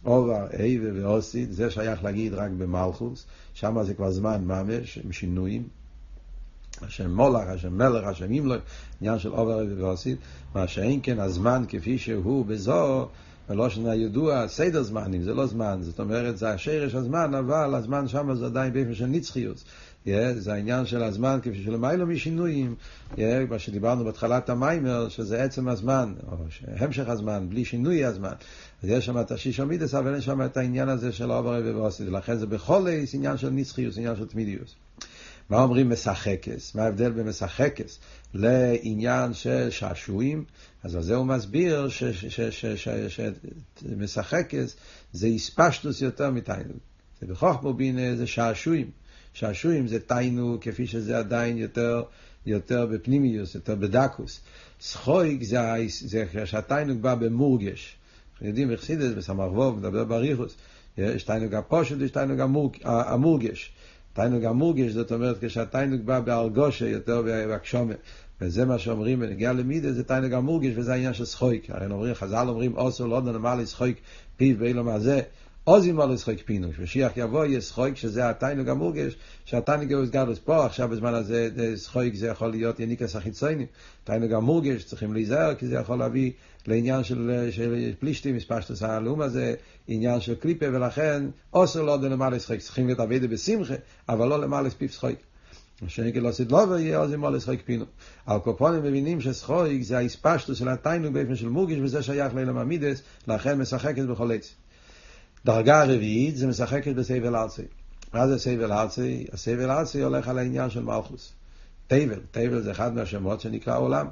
עבר, 0.05 0.47
הווה 0.59 0.89
ועתיד, 0.95 1.53
זה 1.53 1.71
שייך 1.71 2.05
להגיד 2.05 2.35
רק 2.35 2.51
במלכות, 2.51 3.27
שם 3.55 3.83
זה 3.83 3.95
כבר 3.95 4.11
זמן 4.11 4.45
ממש, 4.45 4.99
עם 5.05 5.13
שינויים. 5.13 5.84
השם 6.83 7.11
מולך, 7.11 7.49
השם 7.49 7.79
מלך, 7.79 8.05
השם 8.05 8.33
ימלך, 8.33 8.61
עניין 9.01 9.19
של 9.19 9.33
עבר 9.33 9.65
ועתיד, 9.79 10.19
מה 10.55 10.69
שאין 10.69 11.01
כן 11.03 11.21
הזמן 11.21 11.65
כפי 11.69 11.99
שהוא 11.99 12.47
בז"א, 12.47 13.09
בלשון 13.49 13.87
הידוע, 13.87 14.49
סדר 14.49 14.83
זמנים, 14.83 15.23
זה 15.23 15.35
לא 15.35 15.47
זמן, 15.47 15.79
זאת 15.81 16.01
אומרת, 16.01 16.39
זה 16.39 16.51
שורש 16.51 16.95
הזמן, 16.95 17.35
אבל 17.35 17.75
הזמן 17.75 18.09
שם 18.09 18.35
זה 18.35 18.47
עדיין 18.47 18.73
באופן 18.73 18.95
של 18.95 19.07
נצחיות. 19.07 19.65
יא, 20.07 20.09
זה 20.37 20.53
העניין 20.53 20.87
של 20.87 21.03
הזמן, 21.03 21.39
כפי 21.43 21.63
שלמעלה 21.65 22.07
משינויים, 22.07 22.75
יא, 23.13 23.21
מה 23.51 23.59
שדיברנו 23.59 24.05
בהתחלת 24.05 24.51
המאמר, 24.51 25.09
שזה 25.09 25.43
עצם 25.43 25.69
הזמן, 25.69 26.15
או 26.33 26.37
המשך 26.77 27.09
הזמן, 27.09 27.47
בלי 27.49 27.65
שינוי 27.65 28.05
הזמן. 28.05 28.33
אז 28.83 28.89
יש 28.89 29.07
שם 29.07 29.21
את 29.21 29.31
השש 29.31 29.61
המידות, 29.61 29.95
אבל 29.95 30.13
אין 30.13 30.21
שם 30.21 30.43
את 30.43 30.57
העניין 30.57 30.89
הזה 30.89 31.13
של 31.13 31.33
עבר 31.33 31.61
ועתיד, 31.65 32.09
ולכן 32.09 32.37
זה 32.37 32.47
בכל 32.47 32.87
עניין 33.13 33.37
של 33.37 33.51
נצחיות, 33.51 33.97
עניין 33.97 34.17
של 34.17 34.27
תמידיוס. 34.27 34.75
מה 35.51 35.63
אומרים 35.63 35.91
משחקס? 35.91 36.75
מה 36.75 36.83
ההבדל 36.83 37.11
בין 37.11 37.27
משחקס 37.27 37.99
לעניין 38.35 39.35
של 39.35 39.71
שעשועים? 39.71 40.45
אז 40.83 40.97
על 40.97 41.03
זה 41.03 41.15
הוא 41.15 41.27
מסביר 41.27 41.89
שמשחקס 43.83 44.77
זה 45.13 45.27
איספשטוס 45.27 46.03
יותר 46.03 46.31
מתיינוג. 46.31 46.79
זה 47.21 47.27
בחוכמו 47.27 47.75
בינה 47.75 48.17
זה 48.17 48.27
שעשועים. 48.27 48.91
שעשועים 49.35 49.87
זה 49.87 50.01
תיינו 50.01 50.59
כפי 50.61 50.87
שזה 50.87 51.19
עדיין 51.19 51.59
יותר, 51.59 52.03
יותר 52.47 52.87
בפנימיוס, 52.87 53.55
יותר 53.55 53.75
בדקוס. 53.75 54.41
סחויק 54.81 55.43
זה, 55.43 55.59
זה 55.89 56.25
שהתיינוג 56.45 57.03
בא 57.03 57.15
במורגש. 57.15 57.97
אנחנו 58.33 58.47
יודעים, 58.47 58.73
בחסידס, 58.73 59.13
בסמ"ך 59.13 59.53
ווב, 59.53 59.79
מדבר 59.79 60.05
בריחוס. 60.05 60.55
יש 60.99 61.23
תיינוג 61.23 61.55
הפושט 61.55 61.97
ויש 61.99 62.11
תיינוג 62.11 62.41
המורגש. 62.85 63.73
תיינוג 64.15 64.45
המורגש, 64.45 64.91
זאת 64.93 65.13
אומרת, 65.13 65.45
כשהתיינוג 65.45 66.01
בא 66.01 66.21
בהרגושה 66.21 66.89
יותר 66.89 67.23
בהגשומה. 67.23 67.95
וזה 68.41 68.65
מה 68.65 68.79
שאומרים 68.79 69.21
בנגיע 69.21 69.53
למידה, 69.53 69.93
זה 69.93 70.05
תיינוג 70.05 70.33
המורגש, 70.33 70.73
וזה 70.77 70.93
העניין 70.93 71.15
של 71.15 71.25
שחויק. 71.25 71.71
הרי 71.71 71.87
אומרים, 71.87 72.15
חז"ל 72.15 72.47
אומרים, 72.49 72.77
אוסו 72.77 73.07
לא 73.07 73.23
נאמר 73.23 73.55
לי 73.55 73.67
שחויק 73.67 74.01
פיו 74.37 74.59
באילו 74.59 74.85
מה 74.85 74.99
זה. 75.67 75.71
עוז 75.71 75.87
ימול 75.87 76.13
לשחוק 76.13 76.35
פינו, 76.45 76.73
כשמשיח 76.73 77.13
יבוא 77.17 77.45
יהיה 77.45 77.61
שחוק 77.61 77.95
שזה 77.97 78.29
התיינוג 78.29 78.69
המורגש, 78.69 79.17
שהתיינוג 79.45 79.93
הוא 79.93 80.05
גדלוס 80.05 80.39
פה, 80.39 80.67
עכשיו 80.67 80.89
בזמן 80.89 81.15
הזה 81.15 81.49
שחוק 81.77 82.15
זה 82.15 82.27
יכול 82.27 82.51
להיות 82.51 82.81
יניקס 82.81 83.17
החיצוני, 83.17 83.67
תיינוג 84.05 84.33
המורגש 84.33 84.85
צריכים 84.85 85.13
להיזהר 85.13 85.55
כי 85.55 85.67
זה 85.67 85.75
יכול 85.75 85.99
להביא 85.99 86.33
לעניין 86.67 87.05
של, 87.05 87.49
של 87.51 87.93
פלישתים, 87.99 88.37
מספשטוס 88.37 88.83
הלאום 88.83 89.21
הזה, 89.21 89.55
עניין 89.89 90.21
של 90.21 90.35
קליפה, 90.35 90.67
ולכן 90.73 91.25
אוסר 91.53 91.83
לא 91.83 92.01
למעלה 92.01 92.37
לשחוק, 92.37 92.59
צריכים 92.59 92.87
להיות 92.87 93.01
אבדה 93.01 93.27
בשמחה, 93.27 93.75
אבל 94.09 94.29
לא 94.29 94.41
למעלה 94.41 94.71
ספיף 94.71 94.93
שחוק. 94.93 95.19
שנגיד 95.87 96.23
לא 96.23 96.29
עשית 96.29 96.53
לא 96.53 96.57
ויהיה 96.57 96.99
עוז 96.99 97.13
ימול 97.13 97.37
לשחוק 97.37 97.61
פינו. 97.65 97.85
על 98.27 98.39
קופונים 98.39 98.83
מבינים 98.83 99.21
ששחוק 99.21 99.67
זה 99.81 99.99
ההספשטוס 99.99 100.59
של 100.59 100.69
התיינוג 100.69 101.15
באופן 101.15 101.37
של 101.37 101.49
מורגש, 101.49 101.79
וזה 101.83 102.03
שייך 102.03 102.35
לאילם 102.35 102.57
המידס, 102.57 103.03
לכן 103.29 103.59
משחקת 103.59 104.05
בכל 104.05 104.33
עץ. 104.33 104.55
דרגה 105.45 105.83
הרביעית 105.83 106.37
זה 106.37 106.47
משחקת 106.47 106.95
בסבל 106.95 107.37
ארצי. 107.37 107.63
מה 108.13 108.29
זה 108.29 108.39
סבל 108.39 108.73
ארצי? 108.73 109.27
הסבל 109.33 109.71
ארצי 109.71 110.03
הולך 110.03 110.29
על 110.29 110.39
העניין 110.39 110.71
של 110.71 110.83
מלכוס. 110.83 111.33
תבל, 111.87 112.21
תבל 112.31 112.63
זה 112.63 112.71
אחד 112.71 112.95
מהשמות 112.95 113.41
שנקרא 113.41 113.79
עולם. 113.79 114.07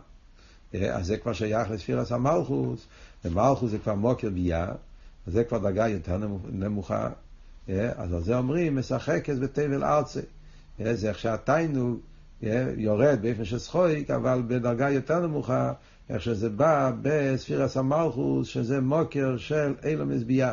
אז 0.72 1.06
זה 1.06 1.16
כבר 1.16 1.32
שייך 1.32 1.70
לספירס 1.70 2.12
המלכוס, 2.12 2.86
ומלכוס 3.24 3.70
זה 3.70 3.78
כבר 3.78 3.94
מוקר 3.94 4.30
ביה, 4.30 4.68
אז 5.26 5.32
זה 5.32 5.44
כבר 5.44 5.58
דרגה 5.58 5.88
יותר 5.88 6.18
נמוכה. 6.50 7.08
אז 7.68 8.12
על 8.12 8.22
זה 8.22 8.36
אומרים, 8.36 8.76
משחקת 8.76 9.36
בתבל 9.38 9.84
ארצי. 9.84 10.20
זה 10.78 11.08
איך 11.08 11.18
שהתיינוג 11.18 11.98
יורד 12.76 13.18
באופן 13.22 13.44
של 13.44 13.58
שחויק, 13.58 14.10
אבל 14.10 14.42
בדרגה 14.46 14.90
יותר 14.90 15.26
נמוכה, 15.26 15.72
איך 16.10 16.22
שזה 16.22 16.48
בא 16.48 16.92
בספירס 17.02 17.76
המלכוס, 17.76 18.48
שזה 18.48 18.80
מוקר 18.80 19.36
של 19.36 19.74
אילומס 19.84 20.22
ביה. 20.22 20.52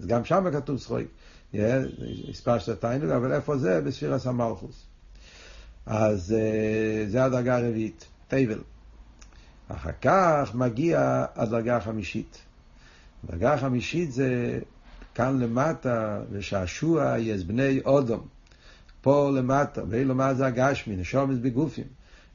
אז 0.00 0.06
גם 0.06 0.24
שם 0.24 0.50
כתוב 0.52 0.78
שחויק. 0.78 1.08
הספשת 2.30 2.80
תיינוג, 2.80 3.10
אבל 3.10 3.32
איפה 3.32 3.58
זה? 3.58 3.80
בספירס 3.80 4.26
המלכוס. 4.26 4.86
אז 5.86 6.34
זה 7.08 7.24
הדרגה 7.24 7.56
הרביעית, 7.56 8.04
תבל. 8.28 8.60
אחר 9.68 9.90
כך 10.02 10.50
מגיע 10.54 11.24
הדרגה 11.34 11.76
החמישית. 11.76 12.38
הדרגה 13.24 13.54
החמישית 13.54 14.12
זה 14.12 14.58
כאן 15.14 15.38
למטה, 15.38 16.20
ושעשוע 16.30 17.14
יש 17.18 17.44
בני 17.44 17.80
אודום. 17.84 18.26
פה 19.00 19.30
למטה, 19.34 19.82
ואילו 19.88 20.14
מה 20.14 20.34
זה 20.34 20.46
הגשמי, 20.46 20.96
נשומס 20.96 21.38
בגופים. 21.38 21.84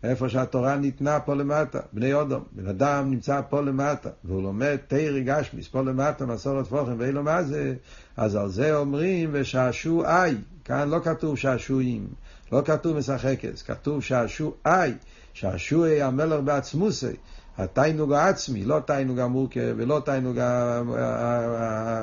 איפה 0.03 0.29
שהתורה 0.29 0.75
ניתנה 0.75 1.19
פה 1.19 1.35
למטה, 1.35 1.79
בני 1.93 2.13
אודום. 2.13 2.43
בן 2.51 2.67
אדם 2.67 3.11
נמצא 3.11 3.41
פה 3.49 3.61
למטה, 3.61 4.09
והוא 4.23 4.43
לומד 4.43 4.75
תירי 4.87 5.23
גשמיס, 5.23 5.67
פה 5.67 5.81
למטה, 5.81 6.25
מסורת 6.25 6.67
פוכם, 6.67 6.95
ואילו 6.97 7.23
מה 7.23 7.43
זה, 7.43 7.75
אז 8.17 8.35
על 8.35 8.49
זה 8.49 8.77
אומרים 8.77 9.29
ושעשועי. 9.33 10.35
כאן 10.65 10.89
לא 10.89 10.99
כתוב 11.03 11.37
שעשועים, 11.37 12.07
לא 12.51 12.61
כתוב 12.65 12.97
משחקס, 12.97 13.61
כתוב 13.61 14.03
שעשועי. 14.03 14.93
שעשועי 15.33 16.01
המלך 16.01 16.39
בעצמוסי. 16.43 17.15
התיינוג 17.59 18.13
העצמי, 18.13 18.65
לא 18.65 18.79
תיינוג 18.87 19.19
המורכב 19.19 19.73
ולא 19.77 20.01
תיינוג, 20.05 20.37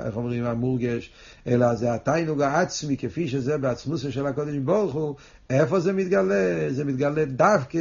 איך 0.07 0.17
אומרים, 0.17 0.45
המורגש, 0.45 1.11
אלא 1.47 1.75
זה 1.75 1.95
התיינוג 1.95 2.43
העצמי 2.43 2.97
כפי 2.97 3.29
שזה 3.29 3.59
בעצמוסו 3.59 4.13
של 4.13 4.27
הקודש 4.27 4.57
ברוך 4.57 4.95
הוא, 4.95 5.15
איפה 5.51 5.81
זה 5.81 5.93
מתגלה? 5.93 6.67
זה 6.71 6.85
מתגלה 6.85 7.25
דווקא 7.25 7.79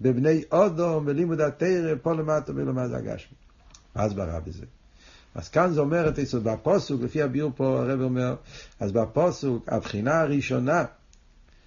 בבני 0.00 0.42
אודום, 0.52 1.06
בלימוד 1.06 1.40
התרא, 1.40 1.94
פה 2.02 2.12
למטה 2.12 2.52
ולמטה 2.54 2.96
הגשמי. 2.96 3.36
מה 3.96 4.02
הסברה 4.02 4.40
בזה? 4.40 4.64
אז 5.34 5.48
כאן 5.48 5.72
זה 5.72 5.80
אומר 5.80 6.08
את 6.08 6.18
היסוד 6.18 6.44
בפוסוק, 6.44 7.02
לפי 7.02 7.22
הביאור 7.22 7.52
פה 7.56 7.80
הרב 7.80 8.00
אומר, 8.00 8.34
אז 8.80 8.92
בפוסוק, 8.92 9.68
הבחינה 9.68 10.20
הראשונה 10.20 10.84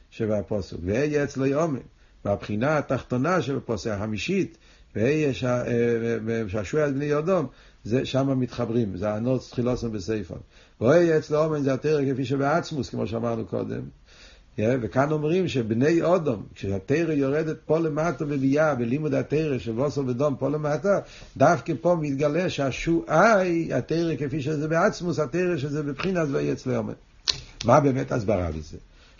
שבפוסוק, 0.09 0.79
ואהיה 0.83 1.23
אצלו 1.23 1.45
יומן, 1.45 1.79
והבחינה 2.25 2.77
התחתונה 2.77 3.41
שבפוסק, 3.41 3.91
החמישית, 3.91 4.57
שעשוע 6.47 6.83
על 6.83 6.91
בני 6.93 7.17
אדום, 7.17 7.47
זה 7.83 8.05
שם 8.05 8.39
מתחברים, 8.39 8.97
זה 8.97 9.13
הנוץ 9.13 9.49
תחילוסם 9.49 9.91
בסייפון. 9.91 10.39
ואוהי 10.81 11.17
אצלו 11.17 11.43
אומן 11.43 11.63
זה 11.63 11.73
התרא 11.73 12.13
כפי 12.13 12.25
שבעצמוס, 12.25 12.89
כמו 12.89 13.07
שאמרנו 13.07 13.45
קודם. 13.45 13.81
וכאן 14.59 15.11
אומרים 15.11 15.47
שבני 15.47 16.01
אודום, 16.01 16.43
כשהתרא 16.55 17.13
יורדת 17.13 17.57
פה 17.65 17.79
למטה 17.79 18.25
בביאה, 18.25 18.75
בלימוד 18.75 19.13
התרא 19.13 19.57
של 19.57 19.71
ווסל 19.71 20.01
ודום 20.01 20.35
פה 20.35 20.49
למטה, 20.49 20.99
דווקא 21.37 21.73
פה 21.81 21.95
מתגלה 22.01 22.49
שהשועי, 22.49 23.73
התרא 23.73 24.15
כפי 24.15 24.41
שזה 24.41 24.67
בעצמוס, 24.67 25.19
התרא 25.19 25.57
שזה 25.57 25.83
בבחינת 25.83 26.27
ואי 26.31 26.51
אצלו 26.51 26.75
אומן. 26.75 26.93
מה 27.65 27.79
באמת 27.79 28.11
הסברה 28.11 28.51
בזה? 28.51 28.77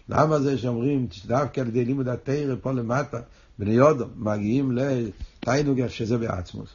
למה 0.10 0.40
זה 0.40 0.58
שאומרים 0.58 1.08
דווקא 1.26 1.62
על 1.62 1.68
ידי 1.68 1.86
לימוד 1.86 2.08
התרא 2.08 2.56
פה 2.62 2.72
למטה, 2.72 3.20
בני 3.60 3.80
אודום, 3.80 4.10
מגיעים 4.16 4.72
לתיינוגר 5.46 5.88
שזה 5.88 6.18
בעצמוס? 6.18 6.70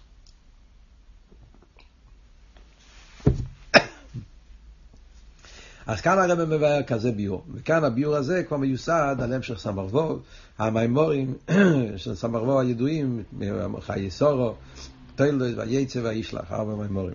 אז 5.87 6.01
כאן 6.01 6.19
הרב 6.19 6.45
מבאר 6.45 6.83
כזה 6.83 7.13
ביור, 7.13 7.45
וכאן 7.55 7.85
הביור 7.85 8.17
הזה 8.17 8.43
כבר 8.43 8.57
מיוסד 8.57 9.17
על 9.23 9.33
המשך 9.33 9.59
סמרבוב, 9.59 10.23
המימורים 10.59 11.35
של 11.97 12.15
סמרבוב 12.15 12.59
הידועים, 12.59 13.23
חיי 13.81 14.11
סורו, 14.11 14.55
תוילדוס 15.17 15.53
וייצא 15.57 15.99
וישלח, 15.99 16.53
ארבע 16.53 16.75
מימורים. 16.75 17.15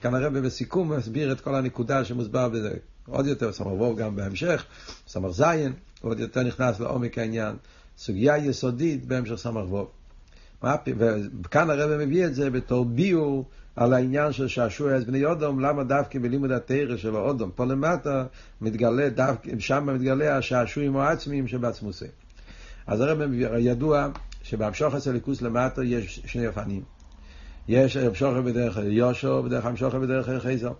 כאן 0.00 0.14
הרב 0.14 0.38
בסיכום 0.38 0.92
מסביר 0.92 1.32
את 1.32 1.40
כל 1.40 1.54
הנקודה 1.54 2.04
שמוסבר 2.04 2.48
בזה 2.48 2.74
עוד 3.06 3.26
יותר, 3.26 3.52
סמר 3.52 3.74
ווב 3.74 3.98
גם 3.98 4.16
בהמשך, 4.16 4.64
סמר 5.08 5.32
זין, 5.32 5.72
עוד 6.00 6.20
יותר 6.20 6.42
נכנס 6.42 6.80
לעומק 6.80 7.18
העניין. 7.18 7.56
סוגיה 7.98 8.36
יסודית 8.36 9.06
בהמשך 9.06 9.34
סמר 9.34 9.66
ווב. 9.68 9.99
וכאן 10.62 11.70
הרב 11.70 11.96
מביא 11.96 12.26
את 12.26 12.34
זה 12.34 12.50
בתור 12.50 12.84
ביור 12.84 13.44
על 13.76 13.92
העניין 13.92 14.32
של 14.32 14.48
שעשוע 14.48 14.92
אז 14.92 15.04
בני 15.04 15.24
אודום, 15.24 15.60
למה 15.60 15.84
דווקא 15.84 16.18
בלימוד 16.18 16.50
התרא 16.50 16.96
של 16.96 17.16
האודום, 17.16 17.50
פה 17.54 17.64
למטה 17.64 18.24
מתגלה, 18.60 19.08
דווקא, 19.08 19.50
שם 19.58 19.88
מתגלה 19.94 20.36
השעשועים 20.36 20.96
העצמיים 20.96 21.48
שבעצמוסי. 21.48 22.06
אז 22.86 23.00
הרב 23.00 23.18
ידוע 23.58 24.08
שבהמשוך 24.42 24.94
הסליקוס 24.94 25.42
למטה 25.42 25.84
יש 25.84 26.22
שני 26.26 26.46
אופנים. 26.46 26.82
יש 27.68 27.96
המשוך 27.96 28.36
בדרך 28.44 28.78
יושו 28.82 29.28
ובדרך 29.28 29.66
המשוך 29.66 29.94
בדרך 29.94 30.42
חייזר. 30.42 30.72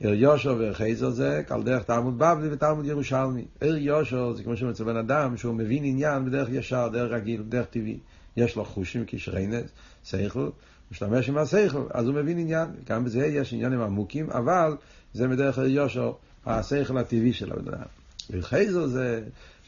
עיר 0.00 0.14
יושו 0.14 0.56
וחייזר 0.58 1.10
זה 1.10 1.42
על 1.50 1.62
דרך 1.62 1.82
תלמוד 1.82 2.18
בבלי 2.18 2.48
ותלמוד 2.52 2.86
ירושלמי. 2.86 3.44
עיר 3.60 3.76
יושו 3.76 4.36
זה 4.36 4.42
כמו 4.42 4.56
שאומר 4.56 4.72
בן 4.72 4.96
אדם 4.96 5.36
שהוא 5.36 5.54
מבין 5.54 5.84
עניין 5.84 6.24
בדרך 6.24 6.48
ישר, 6.50 6.88
דרך 6.88 7.12
רגיל, 7.12 7.42
דרך 7.48 7.66
טבעי. 7.66 7.98
יש 8.36 8.56
לו 8.56 8.64
חושים 8.64 9.04
קשרי 9.04 9.46
נס, 9.46 9.70
שכל, 10.04 10.48
משתמש 10.92 11.28
עם 11.28 11.38
השכל, 11.38 11.86
אז 11.90 12.06
הוא 12.06 12.14
מבין 12.14 12.38
עניין. 12.38 12.68
גם 12.86 13.04
בזה 13.04 13.26
יש 13.26 13.52
עניינים 13.52 13.80
עמוקים, 13.80 14.30
אבל 14.30 14.76
זה 15.14 15.28
מדרך 15.28 15.58
יושר, 15.58 16.12
השכל 16.46 16.98
הטבעי 16.98 17.32
של 17.32 17.52
הבן 17.52 17.68
אדם. 17.68 17.86
וחייזר 18.30 18.86
זה, 18.86 19.22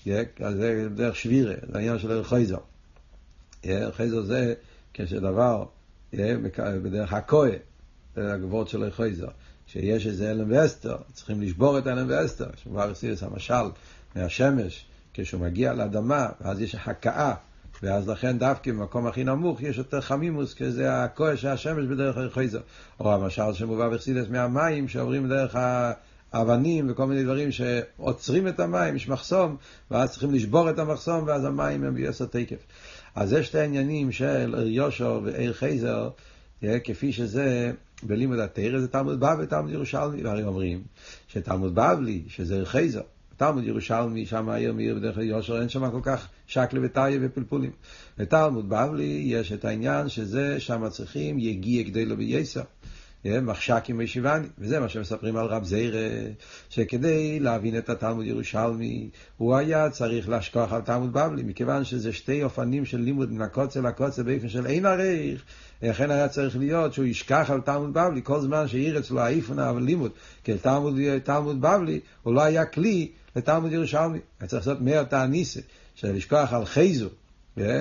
זה 0.04 0.88
דרך 0.94 1.16
שבירה, 1.16 1.54
זה 1.72 1.78
העניין 1.78 1.98
של 1.98 2.24
חייזר. 2.24 2.58
חייזר 3.92 4.22
זה 4.22 4.54
כשדבר 4.94 5.64
בדרך 6.56 7.12
הכוה, 7.12 7.50
זה 8.16 8.32
הגבוהות 8.32 8.68
של 8.68 8.90
חייזר. 8.90 9.28
שיש 9.66 10.06
איזה 10.06 10.30
אלם 10.30 10.46
ואסתר, 10.50 10.96
צריכים 11.12 11.42
לשבור 11.42 11.78
את 11.78 11.86
אלם 11.86 12.06
ואסתר, 12.08 12.48
שמובא 12.56 12.86
בסיס 12.86 13.22
המשל 13.22 13.54
מהשמש, 14.16 14.84
כשהוא 15.14 15.40
מגיע 15.40 15.72
לאדמה, 15.72 16.28
ואז 16.40 16.60
יש 16.60 16.74
הכאה 16.74 17.34
ואז 17.82 18.08
לכן 18.08 18.38
דווקא 18.38 18.70
במקום 18.70 19.06
הכי 19.06 19.24
נמוך 19.24 19.62
יש 19.62 19.78
יותר 19.78 20.00
חמימוס, 20.00 20.54
כי 20.54 20.70
זה 20.70 21.04
הכוח 21.04 21.34
של 21.34 21.48
השמש 21.48 21.86
בדרך 21.86 22.16
החייזר. 22.16 22.60
או 23.00 23.14
המשל 23.14 23.52
שמובא 23.52 23.88
בחסידס 23.88 24.28
מהמים 24.28 24.88
שעוברים 24.88 25.28
דרך 25.28 25.56
האבנים 26.32 26.90
וכל 26.90 27.06
מיני 27.06 27.24
דברים 27.24 27.52
שעוצרים 27.52 28.48
את 28.48 28.60
המים, 28.60 28.96
יש 28.96 29.08
מחסום, 29.08 29.56
ואז 29.90 30.10
צריכים 30.10 30.34
לשבור 30.34 30.70
את 30.70 30.78
המחסום, 30.78 31.24
ואז 31.26 31.44
המים 31.44 31.84
הם 31.84 31.94
ביוסר 31.94 32.26
תקף. 32.26 32.66
אז 33.14 33.32
יש 33.32 33.46
שתי 33.46 33.58
העניינים 33.58 34.12
של 34.12 34.54
יושר 34.66 35.20
ועיר 35.24 35.52
חייזר, 35.52 36.10
כפי 36.84 37.12
שזה 37.12 37.72
בלימוד 38.02 38.38
התרא, 38.38 38.78
זה 38.78 38.88
תלמוד 38.88 39.20
בבלי 39.20 39.44
ותלמוד 39.44 39.70
ירושלמי, 39.70 40.22
והרי 40.22 40.44
אומרים 40.44 40.82
שתלמוד 41.28 41.74
בבלי, 41.74 42.22
שזה 42.28 42.54
עיר 42.54 42.64
חייזר, 42.64 43.00
תלמוד 43.42 43.64
ירושלמי, 43.64 44.26
שם 44.26 44.48
העיר 44.48 44.72
מעיר 44.72 44.94
בדרך 44.94 45.14
כלל 45.14 45.24
יושר, 45.24 45.60
אין 45.60 45.68
שם 45.68 45.90
כל 45.90 46.00
כך 46.02 46.28
שקלה 46.46 46.80
וטריה 46.82 47.18
ופלפולים. 47.22 47.70
בתלמוד 48.18 48.68
בבלי 48.68 49.22
יש 49.26 49.52
את 49.52 49.64
העניין 49.64 50.08
שזה, 50.08 50.60
שם 50.60 50.88
צריכים 50.88 51.38
יגיע 51.38 51.84
כדי 51.84 52.04
לו 52.04 52.16
בייסר. 52.16 52.62
מחשקים 53.24 53.98
וישיבני, 53.98 54.46
וזה 54.58 54.80
מה 54.80 54.88
שמספרים 54.88 55.36
על 55.36 55.46
רב 55.46 55.64
זיירה, 55.64 56.08
שכדי 56.68 57.40
להבין 57.40 57.78
את 57.78 57.90
התלמוד 57.90 58.26
ירושלמי, 58.26 59.08
הוא 59.36 59.56
היה 59.56 59.90
צריך 59.90 60.28
להשכוח 60.28 60.72
על 60.72 60.80
תלמוד 60.80 61.12
בבלי, 61.12 61.42
מכיוון 61.42 61.84
שזה 61.84 62.12
שתי 62.12 62.42
אופנים 62.42 62.84
של 62.84 62.98
לימוד 62.98 63.32
מן 63.32 63.42
הקוצר 63.42 63.80
לקוצר 63.80 64.22
באופן 64.22 64.48
של 64.48 64.66
אין 64.66 64.86
עריך, 64.86 65.44
לכן 65.82 66.10
היה 66.10 66.28
צריך 66.28 66.56
להיות 66.56 66.92
שהוא 66.92 67.06
ישכח 67.06 67.50
על 67.50 67.60
תלמוד 67.60 67.94
בבלי, 67.94 68.20
כל 68.24 68.40
זמן 68.40 68.68
שהעיר 68.68 68.98
אצלו 68.98 69.20
האיפונה 69.20 69.72
לימוד, 69.80 70.10
כי 70.44 70.58
תלמוד, 70.58 70.94
תלמוד 71.24 71.60
בבלי 71.60 72.00
הוא 72.22 72.34
לא 72.34 72.42
היה 72.42 72.64
כלי 72.64 73.08
לתלמוד 73.36 73.72
ירושלמי. 73.72 74.18
היה 74.40 74.48
צריך 74.48 74.66
לעשות 74.66 74.80
מאיר 74.80 75.02
תעניסה, 75.02 75.60
של 75.94 76.12
לשכוח 76.12 76.52
על 76.52 76.64
חייזו, 76.64 77.08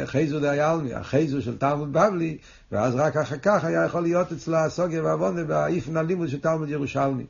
חייזו 0.05 0.39
דיילמי, 0.39 0.93
החייזו 0.93 1.41
של 1.41 1.57
תלמוד 1.57 1.93
בבלי, 1.93 2.37
ואז 2.71 2.95
רק 2.95 3.17
אחר 3.17 3.37
כך 3.37 3.63
היה 3.63 3.85
יכול 3.85 4.01
להיות 4.01 4.31
אצלה 4.31 4.65
הסוגיה 4.65 5.03
והעוונה 5.03 5.43
באיפן 5.43 5.97
הלימוד 5.97 6.29
של 6.29 6.39
תלמוד 6.39 6.69
ירושלמי. 6.69 7.25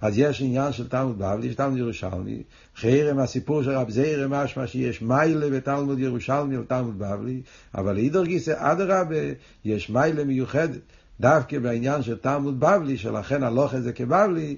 אז 0.00 0.18
יש 0.18 0.42
עניין 0.42 0.72
של 0.72 0.88
תלמוד 0.88 1.18
בבלי, 1.18 1.54
תלמוד 1.54 1.78
ירושלמי, 1.78 2.42
חרם 2.76 3.18
הסיפור 3.18 3.62
של 3.62 3.70
רב 3.70 3.90
זעיר 3.90 4.28
משמע 4.28 4.66
שיש 4.66 5.02
מיילה 5.02 5.50
בתלמוד 5.50 5.98
ירושלמי 5.98 6.56
או 6.56 6.62
תלמוד 6.62 6.98
בבלי, 6.98 7.40
אבל 7.74 7.98
אידר 7.98 8.24
גיסא 8.24 8.54
אדרבה, 8.56 9.16
יש 9.64 9.90
מיילה 9.90 10.24
מיוחדת. 10.24 10.80
דווקא 11.20 11.58
בעניין 11.58 12.02
של 12.02 12.16
תלמוד 12.16 12.60
בבלי, 12.60 12.98
שלכן 12.98 13.42
הלוך 13.42 13.76
זה 13.76 13.92
כבבלי, 13.92 14.56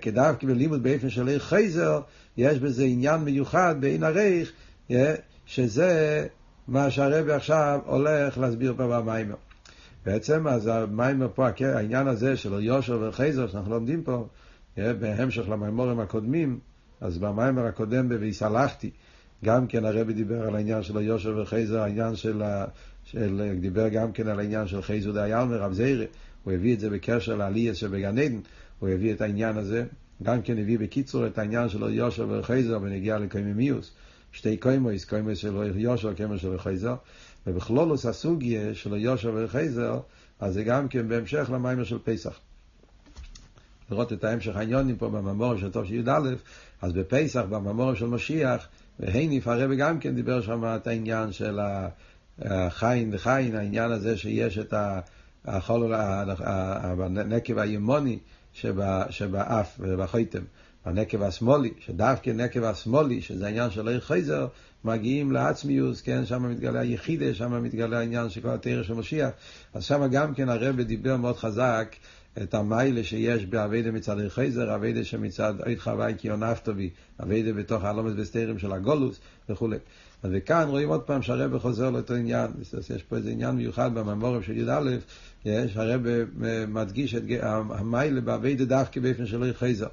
כדווקא 0.00 0.46
בלימוד 0.46 0.82
באופן 0.82 1.10
של 1.10 1.28
עיר 1.28 1.38
חייזר, 1.38 2.00
יש 2.36 2.58
בזה 2.58 2.84
עניין 2.84 3.20
מיוחד 3.20 3.74
בעין 3.80 4.02
הרייך, 4.02 4.52
שזה 5.46 6.26
מה 6.68 6.90
שהרבי 6.90 7.32
עכשיו 7.32 7.80
הולך 7.86 8.38
להסביר 8.38 8.74
פה 8.76 8.86
במיימר. 8.86 9.34
בעצם, 10.06 10.46
אז 10.48 10.66
המיימר 10.66 11.28
פה, 11.34 11.48
העניין 11.60 12.06
הזה 12.06 12.36
של 12.36 12.52
יושר 12.60 13.08
וחייזר, 13.08 13.46
שאנחנו 13.46 13.70
לומדים 13.70 14.02
פה, 14.02 14.26
בהמשך 14.76 15.48
למיימורים 15.48 16.00
הקודמים, 16.00 16.58
אז 17.00 17.18
במיימר 17.18 17.66
הקודם 17.66 18.08
ב"ויסלחתי", 18.08 18.90
גם 19.44 19.66
כן 19.66 19.84
הרבי 19.84 20.12
דיבר 20.12 20.42
על 20.42 20.56
העניין 20.56 20.82
של 20.82 21.00
יושר 21.00 21.38
וחייזר, 21.42 21.80
העניין 21.80 22.16
של, 22.16 22.42
של, 23.06 23.56
דיבר 23.60 23.88
גם 23.88 24.12
כן 24.12 24.28
על 24.28 24.38
העניין 24.38 24.66
של 24.66 24.82
חייזר 24.82 25.12
דיילמר, 25.12 25.62
רב 25.62 25.72
זיירה, 25.72 26.04
הוא 26.44 26.52
הביא 26.52 26.74
את 26.74 26.80
זה 26.80 26.90
בקשר 26.90 27.36
לעלייה 27.36 27.74
שבגן 27.74 28.18
עדן, 28.18 28.38
הוא 28.78 28.88
הביא 28.88 29.12
את 29.12 29.20
העניין 29.20 29.56
הזה, 29.56 29.84
גם 30.22 30.42
כן 30.42 30.58
הביא 30.58 30.78
בקיצור 30.78 31.26
את 31.26 31.38
העניין 31.38 31.68
של 31.68 31.82
יושר 31.82 32.26
וחייזר 32.30 32.78
בנגיעה 32.78 33.18
לקייממיוס. 33.18 33.90
שתי 34.32 34.56
קיימוס, 34.56 35.04
קיימוס 35.04 35.38
של 35.38 35.72
יושר, 35.76 36.14
קיימוס 36.14 36.40
של 36.40 36.58
חייזר, 36.58 36.94
ובכלולוס 37.46 38.06
הסוגיה 38.06 38.74
של 38.74 38.94
יושר 38.94 39.32
וחייזר, 39.36 40.00
אז 40.40 40.54
זה 40.54 40.64
גם 40.64 40.88
כן 40.88 41.08
בהמשך 41.08 41.50
למיימר 41.52 41.84
של 41.84 41.98
פסח. 42.04 42.40
לראות 43.90 44.12
את 44.12 44.24
ההמשך 44.24 44.56
העניונים 44.56 44.96
פה 44.96 45.08
בממורים 45.08 45.60
של 45.60 45.70
טוב 45.70 45.86
שי"א, 45.86 46.20
אז 46.82 46.92
בפסח, 46.92 47.42
בממורים 47.50 47.96
של 47.96 48.06
משיח, 48.06 48.68
והניף 49.00 49.48
הרבי 49.48 49.76
גם 49.76 49.98
כן 49.98 50.14
דיבר 50.14 50.40
שם 50.40 50.64
את 50.64 50.86
העניין 50.86 51.32
של 51.32 51.58
החיין 52.40 53.10
וחיין, 53.12 53.56
העניין 53.56 53.90
הזה 53.90 54.16
שיש 54.16 54.58
את 54.58 54.74
החול, 55.44 55.94
הנקב 55.94 57.58
הימוני 57.58 58.18
שבאף 59.10 59.76
ובחויתם. 59.80 60.42
הנקב 60.84 61.22
השמאלי, 61.22 61.70
שדווקא 61.78 62.30
נקב 62.30 62.64
השמאלי, 62.64 63.22
שזה 63.22 63.46
העניין 63.46 63.70
של 63.70 63.88
עיר 63.88 64.00
חייזר, 64.00 64.46
מגיעים 64.84 65.32
לעצמיוס, 65.32 66.00
כן, 66.00 66.26
שם 66.26 66.50
מתגלה 66.50 66.80
היחידה, 66.80 67.34
שם 67.34 67.62
מתגלה 67.62 67.98
העניין 67.98 68.30
של 68.30 68.40
כל 68.40 68.48
התרא 68.48 68.82
של 68.82 68.94
משיח. 68.94 69.30
אז 69.74 69.84
שם 69.84 70.06
גם 70.10 70.34
כן 70.34 70.48
הרב 70.48 70.80
דיבר 70.80 71.16
מאוד 71.16 71.36
חזק 71.36 71.96
את 72.42 72.54
המיילה 72.54 73.04
שיש 73.04 73.46
באביידה 73.46 73.90
מצד 73.90 74.18
עיר 74.18 74.28
חייזר, 74.28 74.74
אביידה 74.74 75.04
שמצד 75.04 75.54
עית 75.64 75.80
חווי 75.80 76.14
כי 76.18 76.28
עונפתו 76.28 76.74
בי, 76.74 76.90
אביידה 77.22 77.52
בתוך 77.52 77.84
הלומס 77.84 78.12
בסתירים 78.12 78.58
של 78.58 78.72
הגולוס 78.72 79.20
וכולי. 79.48 79.78
וכאן 80.24 80.68
רואים 80.68 80.88
עוד 80.88 81.02
פעם 81.02 81.22
שהרב 81.22 81.58
חוזר 81.58 81.90
לאותו 81.90 82.14
עניין, 82.14 82.50
יש 82.96 83.02
פה 83.02 83.16
איזה 83.16 83.30
עניין 83.30 83.50
מיוחד 83.50 83.94
בממורים 83.94 84.42
של 84.42 84.56
י"א, 84.56 84.80
יש, 85.44 85.76
הרב 85.76 86.00
מדגיש 86.68 87.14
את 87.14 87.22
המיילה 87.42 88.20
באביידה 88.20 88.64
דווקא 88.64 89.00
באופן 89.00 89.26
של 89.26 89.42
עיר 89.42 89.54
חייזר. 89.54 89.88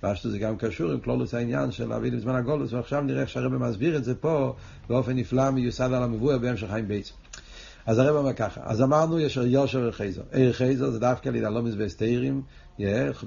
פשטו 0.00 0.30
זה 0.30 0.38
גם 0.38 0.56
קשור 0.56 0.92
עם 0.92 1.00
כלולוס 1.00 1.34
העניין 1.34 1.70
של 1.70 1.92
אבינו 1.92 2.16
בזמן 2.16 2.34
הגולוס, 2.34 2.72
ועכשיו 2.72 3.00
נראה 3.00 3.20
איך 3.20 3.28
שהרבא 3.28 3.58
מסביר 3.58 3.96
את 3.96 4.04
זה 4.04 4.14
פה 4.14 4.54
באופן 4.88 5.12
נפלא 5.12 5.50
מיוסד 5.50 5.92
על 5.92 6.02
המבואר 6.02 6.38
בהמשך 6.38 6.66
חיים 6.70 6.88
בייס. 6.88 7.12
אז 7.86 7.98
הרב 7.98 8.16
אומר 8.16 8.32
ככה, 8.32 8.60
אז 8.64 8.82
אמרנו 8.82 9.20
יש 9.20 9.36
יושר 9.36 9.86
וחייזר. 9.88 10.22
עיר 10.32 10.52
חייזר 10.52 10.90
זה 10.90 10.98
דווקא 10.98 11.28
לידי 11.28 11.46
הלומס 11.46 11.74
והסתירים, 11.78 12.42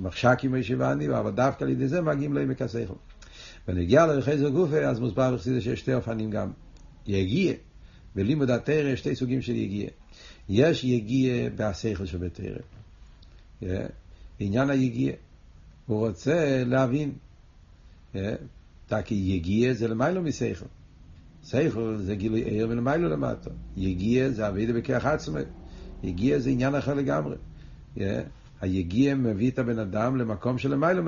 מחשקים 0.02 0.54
וישיבני, 0.54 1.08
אבל 1.08 1.32
דווקא 1.32 1.64
לידי 1.64 1.88
זה 1.88 2.02
מגיעים 2.02 2.34
לעמק 2.34 2.62
השכל. 2.62 2.94
ונגיע 3.68 4.06
לחייזר 4.06 4.50
גופה, 4.50 4.78
אז 4.78 5.00
מוסבר 5.00 5.36
בחסידה 5.36 5.62
שיש 5.62 5.80
שתי 5.80 5.94
אופנים 5.94 6.32
גם. 6.32 6.52
יגיע, 7.08 7.54
בלימוד 8.16 8.50
התרא 8.50 8.90
יש 8.90 9.00
שתי 9.00 9.16
סוגים 9.16 9.42
של 9.42 9.56
יגיע. 9.56 9.90
יש 10.50 10.84
יגיע 10.84 11.50
בהשכל 11.56 12.06
שבתרא. 12.06 12.58
עניין 14.40 14.70
היגיע. 14.70 15.14
הוא 15.86 16.08
רוצה 16.08 16.64
להבין. 16.66 17.12
כי 19.06 19.16
יגיע 19.16 19.74
זה 19.74 19.88
למיילו 19.88 20.22
מסייכל. 20.22 20.66
סייכל 21.44 21.98
זה 21.98 22.16
גילוי 22.16 22.42
עיר 22.42 22.68
ולמיילו 22.70 23.10
למטה. 23.10 23.50
יגיע 23.78 24.30
זה 24.30 24.48
אבידה 24.48 24.74
בכך 24.74 25.06
עצמי. 25.06 25.42
יגיע 26.04 26.40
זה 26.40 26.50
עניין 26.50 26.76
אחר 26.76 26.94
לגמרי. 26.94 27.36
היגיע 28.62 29.16
מביא 29.16 29.52
את 29.52 29.60
הבן 29.60 29.80
אדם 29.80 30.18
למקום 30.18 30.58
של 30.58 30.72
למיילו 30.72 31.04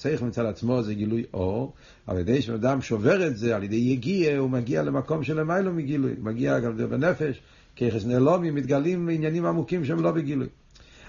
סייכל 0.00 0.24
מצד 0.24 0.46
עצמו 0.46 0.82
זה 0.82 0.94
גילוי 0.94 1.24
אור, 1.34 1.72
אבל 2.08 2.18
ידי 2.18 2.42
שבן 2.42 2.54
אדם 2.54 2.82
שובר 2.82 3.26
את 3.26 3.36
זה 3.36 3.56
על 3.56 3.62
ידי 3.62 3.76
יגיע, 3.76 4.38
הוא 4.38 4.50
מגיע 4.50 4.82
למקום 4.82 5.24
של 5.24 5.40
למיילו 5.40 5.72
מגילוי. 5.72 6.14
מגיע 6.18 6.58
גם 6.58 6.76
בנפש, 6.76 7.40
כיחס 7.76 8.04
נעלומי, 8.04 8.50
מתגלים 8.50 9.08
עניינים 9.08 9.46
עמוקים 9.46 9.84
שהם 9.84 10.02
לא 10.02 10.12
בגילוי. 10.12 10.46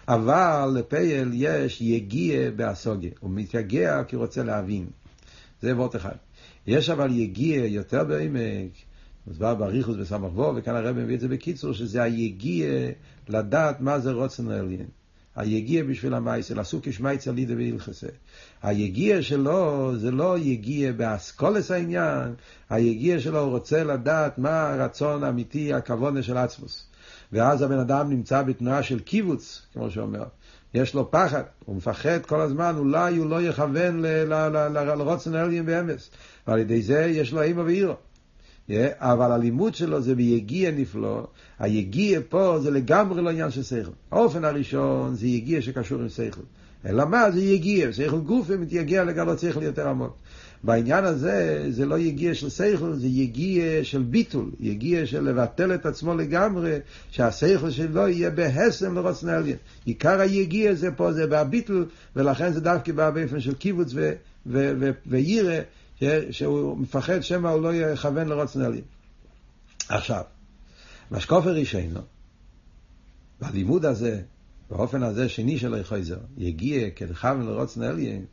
אבל 0.07 0.69
לפייל 0.75 1.29
יש 1.33 1.81
יגיע 1.81 2.51
באסוגיה, 2.55 3.11
הוא 3.19 3.31
מתייגע 3.33 4.03
כי 4.03 4.15
הוא 4.15 4.23
רוצה 4.23 4.43
להבין. 4.43 4.87
זה 5.61 5.75
וורט 5.75 5.95
אחד. 5.95 6.15
יש 6.67 6.89
אבל 6.89 7.11
יגיע 7.11 7.65
יותר 7.65 8.03
בעמק, 8.03 8.71
מוסבר 9.27 9.55
באריכוס 9.55 9.95
בסמך 9.95 10.31
וו, 10.35 10.55
וכאן 10.55 10.75
הרב 10.75 10.95
מביא 10.95 11.15
את 11.15 11.19
זה 11.19 11.27
בקיצור, 11.27 11.73
שזה 11.73 12.03
היגיע 12.03 12.67
לדעת 13.27 13.81
מה 13.81 13.99
זה 13.99 14.11
רוצן 14.11 14.51
העליין. 14.51 14.98
היגיע 15.39 15.83
בשביל 15.83 16.13
המייסל, 16.13 16.59
עשו 16.59 16.79
כשמייצר 16.83 17.31
לידה 17.31 17.55
והילכסה. 17.55 18.07
היגיע 18.63 19.21
שלו 19.21 19.91
זה 19.97 20.11
לא 20.11 20.37
יגיע 20.37 20.91
באסכולס 20.91 21.71
העניין, 21.71 22.33
היגיע 22.69 23.19
שלו 23.19 23.49
רוצה 23.49 23.83
לדעת 23.83 24.37
מה 24.37 24.69
הרצון 24.69 25.23
האמיתי, 25.23 25.73
הכוונה 25.73 26.23
של 26.23 26.37
עצמוס. 26.37 26.85
ואז 27.31 27.61
הבן 27.61 27.79
אדם 27.79 28.09
נמצא 28.09 28.41
בתנועה 28.41 28.83
של 28.83 28.99
קיבוץ, 28.99 29.61
כמו 29.73 29.91
שאומר. 29.91 30.23
יש 30.73 30.93
לו 30.93 31.11
פחד, 31.11 31.43
הוא 31.65 31.75
מפחד 31.75 32.25
כל 32.25 32.41
הזמן, 32.41 32.75
אולי 32.77 33.17
הוא 33.17 33.29
לא 33.29 33.41
יכוון 33.41 34.01
לרוצן 34.97 35.35
העליין 35.35 35.65
באמס. 35.65 36.09
ועל 36.47 36.59
ידי 36.59 36.81
זה 36.81 37.05
יש 37.05 37.33
לו 37.33 37.41
אימא 37.41 37.61
ואירו. 37.61 37.95
אבל 38.97 39.31
הלימוד 39.31 39.75
שלו 39.75 40.01
זה 40.01 40.15
ביגיע 40.15 40.71
נפלא, 40.71 41.27
היגיע 41.59 42.19
פה 42.29 42.59
זה 42.59 42.71
לגמרי 42.71 43.21
לא 43.21 43.29
עניין 43.29 43.51
של 43.51 43.63
שכל. 43.63 43.91
האופן 44.11 44.45
הראשון 44.45 45.15
זה 45.15 45.27
יגיע 45.27 45.61
שקשור 45.61 46.01
עם 46.01 46.09
שכל. 46.09 46.41
אלא 46.85 47.05
מה? 47.05 47.31
זה 47.31 47.41
יגיע, 47.41 47.93
שכל 47.93 48.19
גוף 48.19 48.49
מתייגע 48.49 49.03
לגלות 49.03 49.39
שכל 49.39 49.63
יותר 49.63 49.87
עמוק. 49.87 50.17
בעניין 50.63 51.05
הזה 51.05 51.65
זה 51.69 51.85
לא 51.85 51.99
יגיע 51.99 52.33
של 52.33 52.49
שכל, 52.49 52.93
זה 52.93 53.07
יגיע 53.07 53.83
של 53.83 54.01
ביטול, 54.01 54.51
יגיע 54.59 55.05
של 55.05 55.23
לבטל 55.23 55.73
את 55.73 55.85
עצמו 55.85 56.15
לגמרי, 56.15 56.77
שהשכל 57.11 57.69
שלו 57.69 58.07
יהיה 58.07 58.29
בהסם 58.29 58.95
לרוצן 58.95 59.29
העליין. 59.29 59.57
עיקר 59.85 60.19
היגיע 60.19 60.73
זה 60.73 60.91
פה, 60.91 61.13
זה 61.13 61.27
בהביטול, 61.27 61.85
ולכן 62.15 62.53
זה 62.53 62.61
דווקא 62.61 62.91
בא 62.91 63.09
באופן 63.09 63.39
של 63.39 63.53
קיבוץ 63.53 63.93
וירא, 65.07 65.59
שהוא 66.31 66.77
מפחד 66.77 67.21
שמא 67.21 67.47
הוא 67.47 67.61
לא 67.61 67.75
יכוון 67.75 68.27
לרוצן 68.27 68.61
העליין. 68.61 68.83
עכשיו, 69.89 70.23
משקופר 71.11 71.51
רישיינו, 71.51 72.01
בלימוד 73.41 73.85
הזה, 73.85 74.21
באופן 74.69 75.03
הזה 75.03 75.29
שני 75.29 75.57
של 75.57 75.83
חייזר, 75.83 76.19
יגיע 76.37 76.89
כלכוון 76.89 77.45
לרוצן 77.45 77.81
העליין, 77.81 78.25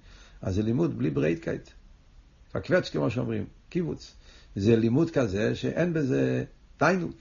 אז 0.42 0.54
זה 0.54 0.62
לימוד 0.62 0.98
בלי 0.98 1.10
ברייטקייט. 1.10 1.70
פקווץ' 2.52 2.88
כמו 2.88 3.10
שאומרים, 3.10 3.44
קיבוץ. 3.68 4.14
זה 4.56 4.76
לימוד 4.76 5.10
כזה 5.10 5.54
שאין 5.54 5.92
בזה 5.92 6.44
תיינוק. 6.76 7.16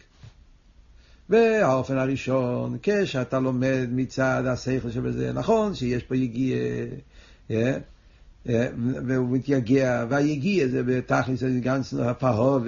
והאופן 1.30 1.98
הראשון, 1.98 2.78
כשאתה 2.84 3.40
לומד 3.40 3.88
מצד 3.92 4.44
השכל 4.48 4.92
שבזה, 4.92 5.34
נכון 5.34 5.76
שיש 5.76 6.04
פה 6.04 6.16
יגיע, 6.16 6.58
אה, 6.58 6.88
אה, 7.52 7.78
והוא 9.08 9.30
מתייגע, 9.30 10.06
והיגיע 10.10 10.68
זה 10.68 10.84
בתכלס 10.84 11.44
גנץ 11.44 11.94
הפרעה, 11.94 12.60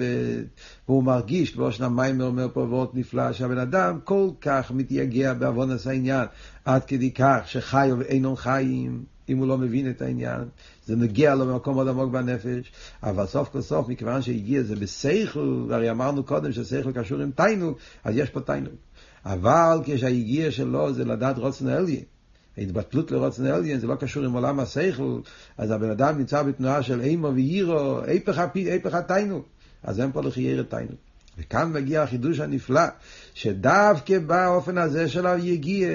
והוא 0.86 1.04
מרגיש, 1.04 1.50
כמו 1.50 1.72
שנמיימר 1.72 2.24
אומר 2.24 2.48
פה 2.52 2.60
וורט 2.60 2.90
נפלא, 2.94 3.32
שהבן 3.32 3.58
אדם 3.58 3.98
כל 4.04 4.28
כך 4.40 4.70
מתייגע 4.70 5.34
בעוונס 5.34 5.86
העניין, 5.86 6.26
עד 6.64 6.84
כדי 6.84 7.10
כך 7.10 7.40
שחי 7.46 7.90
ואינון 7.98 8.36
חיים. 8.36 9.04
אם 9.28 9.38
הוא 9.38 9.46
לא 9.48 9.58
מבין 9.58 9.90
את 9.90 10.02
העניין, 10.02 10.40
זה 10.86 10.96
נגיע 10.96 11.34
לו 11.34 11.46
במקום 11.46 11.74
מאוד 11.74 11.88
עמוק 11.88 12.12
בנפש, 12.12 12.72
אבל 13.02 13.26
סוף 13.26 13.48
כל 13.48 13.60
סוף, 13.60 13.88
מכיוון 13.88 14.22
שהגיע 14.22 14.62
זה 14.62 14.76
בשכל, 14.76 15.66
והרי 15.68 15.90
אמרנו 15.90 16.24
קודם 16.24 16.52
ששכל 16.52 16.92
קשור 16.92 17.20
עם 17.20 17.30
תיינוג, 17.30 17.76
אז 18.04 18.16
יש 18.16 18.30
פה 18.30 18.40
תיינוג. 18.40 18.74
אבל 19.24 19.78
כשהגיע 19.84 20.50
שלו 20.50 20.92
זה 20.92 21.04
לדעת 21.04 21.38
רוצן 21.38 21.68
אליין, 21.68 22.04
ההתבטלות 22.58 23.10
לרוצן 23.10 23.46
אליין 23.46 23.78
זה 23.80 23.86
לא 23.86 23.94
קשור 23.94 24.24
עם 24.24 24.32
עולם 24.32 24.60
השכל, 24.60 25.20
אז 25.58 25.70
הבן 25.70 25.90
אדם 25.90 26.18
נמצא 26.18 26.42
בתנועה 26.42 26.82
של 26.82 27.00
אימו 27.00 27.30
ואירו, 27.34 28.04
איפך 28.04 28.94
התיינוג, 28.94 29.42
אז 29.82 30.00
אין 30.00 30.12
פה 30.12 30.22
לחיירת 30.22 30.70
תיינוג. 30.70 30.96
וכאן 31.38 31.72
מגיע 31.72 32.02
החידוש 32.02 32.40
הנפלא, 32.40 32.82
שדווקא 33.34 34.18
באופן 34.18 34.78
הזה 34.78 35.08
של 35.08 35.26
היגיע, 35.26 35.88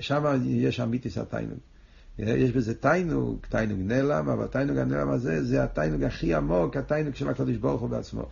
שם 0.00 0.42
יש 0.44 0.80
אמיתיס 0.80 1.18
התיינוג. 1.18 1.58
יש 2.18 2.50
בזה 2.50 2.74
תיינוג, 2.74 3.38
תיינוג 3.48 3.78
נעלם, 3.80 4.28
אבל 4.28 4.46
תיינוג 4.46 4.76
הנעלם 4.76 5.10
הזה 5.10 5.44
זה 5.44 5.64
התיינוג 5.64 6.02
הכי 6.02 6.34
עמוק, 6.34 6.76
התיינוג 6.76 7.14
של 7.14 7.28
הקדוש 7.28 7.56
ברוך 7.56 7.80
הוא 7.80 7.88
בעצמו. 7.88 8.28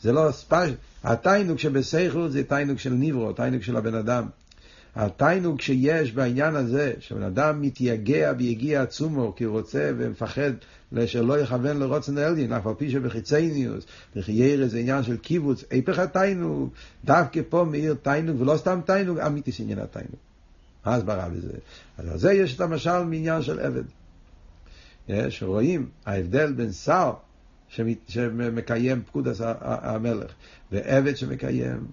זה 0.00 0.12
לא 0.12 0.28
ספש, 0.32 0.70
התיינוג 1.04 1.58
שבסייכות 1.58 2.32
זה 2.32 2.44
תיינוג 2.44 2.78
של 2.78 2.92
ניברו, 2.92 3.32
תיינוג 3.32 3.62
של 3.62 3.76
הבן 3.76 3.94
אדם. 3.94 4.26
התיינוג 4.96 5.60
שיש 5.60 6.12
בעניין 6.12 6.56
הזה, 6.56 6.92
שבן 7.00 7.22
אדם 7.22 7.62
מתייגע 7.62 8.32
ויגיע 8.38 8.82
עצומו 8.82 9.34
כי 9.36 9.44
הוא 9.44 9.58
רוצה 9.58 9.90
ומפחד 9.96 10.52
שלא 11.06 11.38
יכוון 11.38 11.78
לרוצן 11.78 12.18
אלדין, 12.18 12.52
אף 12.52 12.66
על 12.66 12.74
פי 12.74 12.90
שבחיצניוס, 12.90 13.84
לחיירה 14.14 14.68
זה 14.68 14.78
עניין 14.78 15.02
של 15.02 15.16
קיבוץ, 15.16 15.64
איפך 15.70 15.98
התיינוג, 15.98 16.70
דווקא 17.04 17.40
פה 17.48 17.64
מאיר 17.70 17.94
תיינוג, 18.02 18.40
ולא 18.40 18.56
סתם 18.56 18.80
תיינוג, 18.86 19.18
אמיתיס 19.18 19.60
עניין 19.60 19.78
התיינוג. 19.78 20.16
מה 20.86 20.94
ההסברה 20.94 21.28
בזה? 21.28 21.52
אז 21.98 22.08
על 22.08 22.18
זה 22.18 22.32
יש 22.32 22.56
את 22.56 22.60
המשל 22.60 23.02
מעניין 23.02 23.42
של 23.42 23.60
עבד. 23.60 23.84
שרואים 25.30 25.88
ההבדל 26.06 26.52
בין 26.52 26.72
שר 26.72 27.12
שמקיים 28.08 29.02
פקודס 29.02 29.40
המלך 29.60 30.32
ועבד 30.72 31.16
שמקיים, 31.16 31.86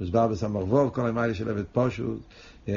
מוסבר 0.00 0.26
בסמ"ר 0.26 0.90
כל 0.90 1.06
המיילה 1.06 1.34
של 1.34 1.50
עבד 1.50 1.64
פושוט, 1.72 2.20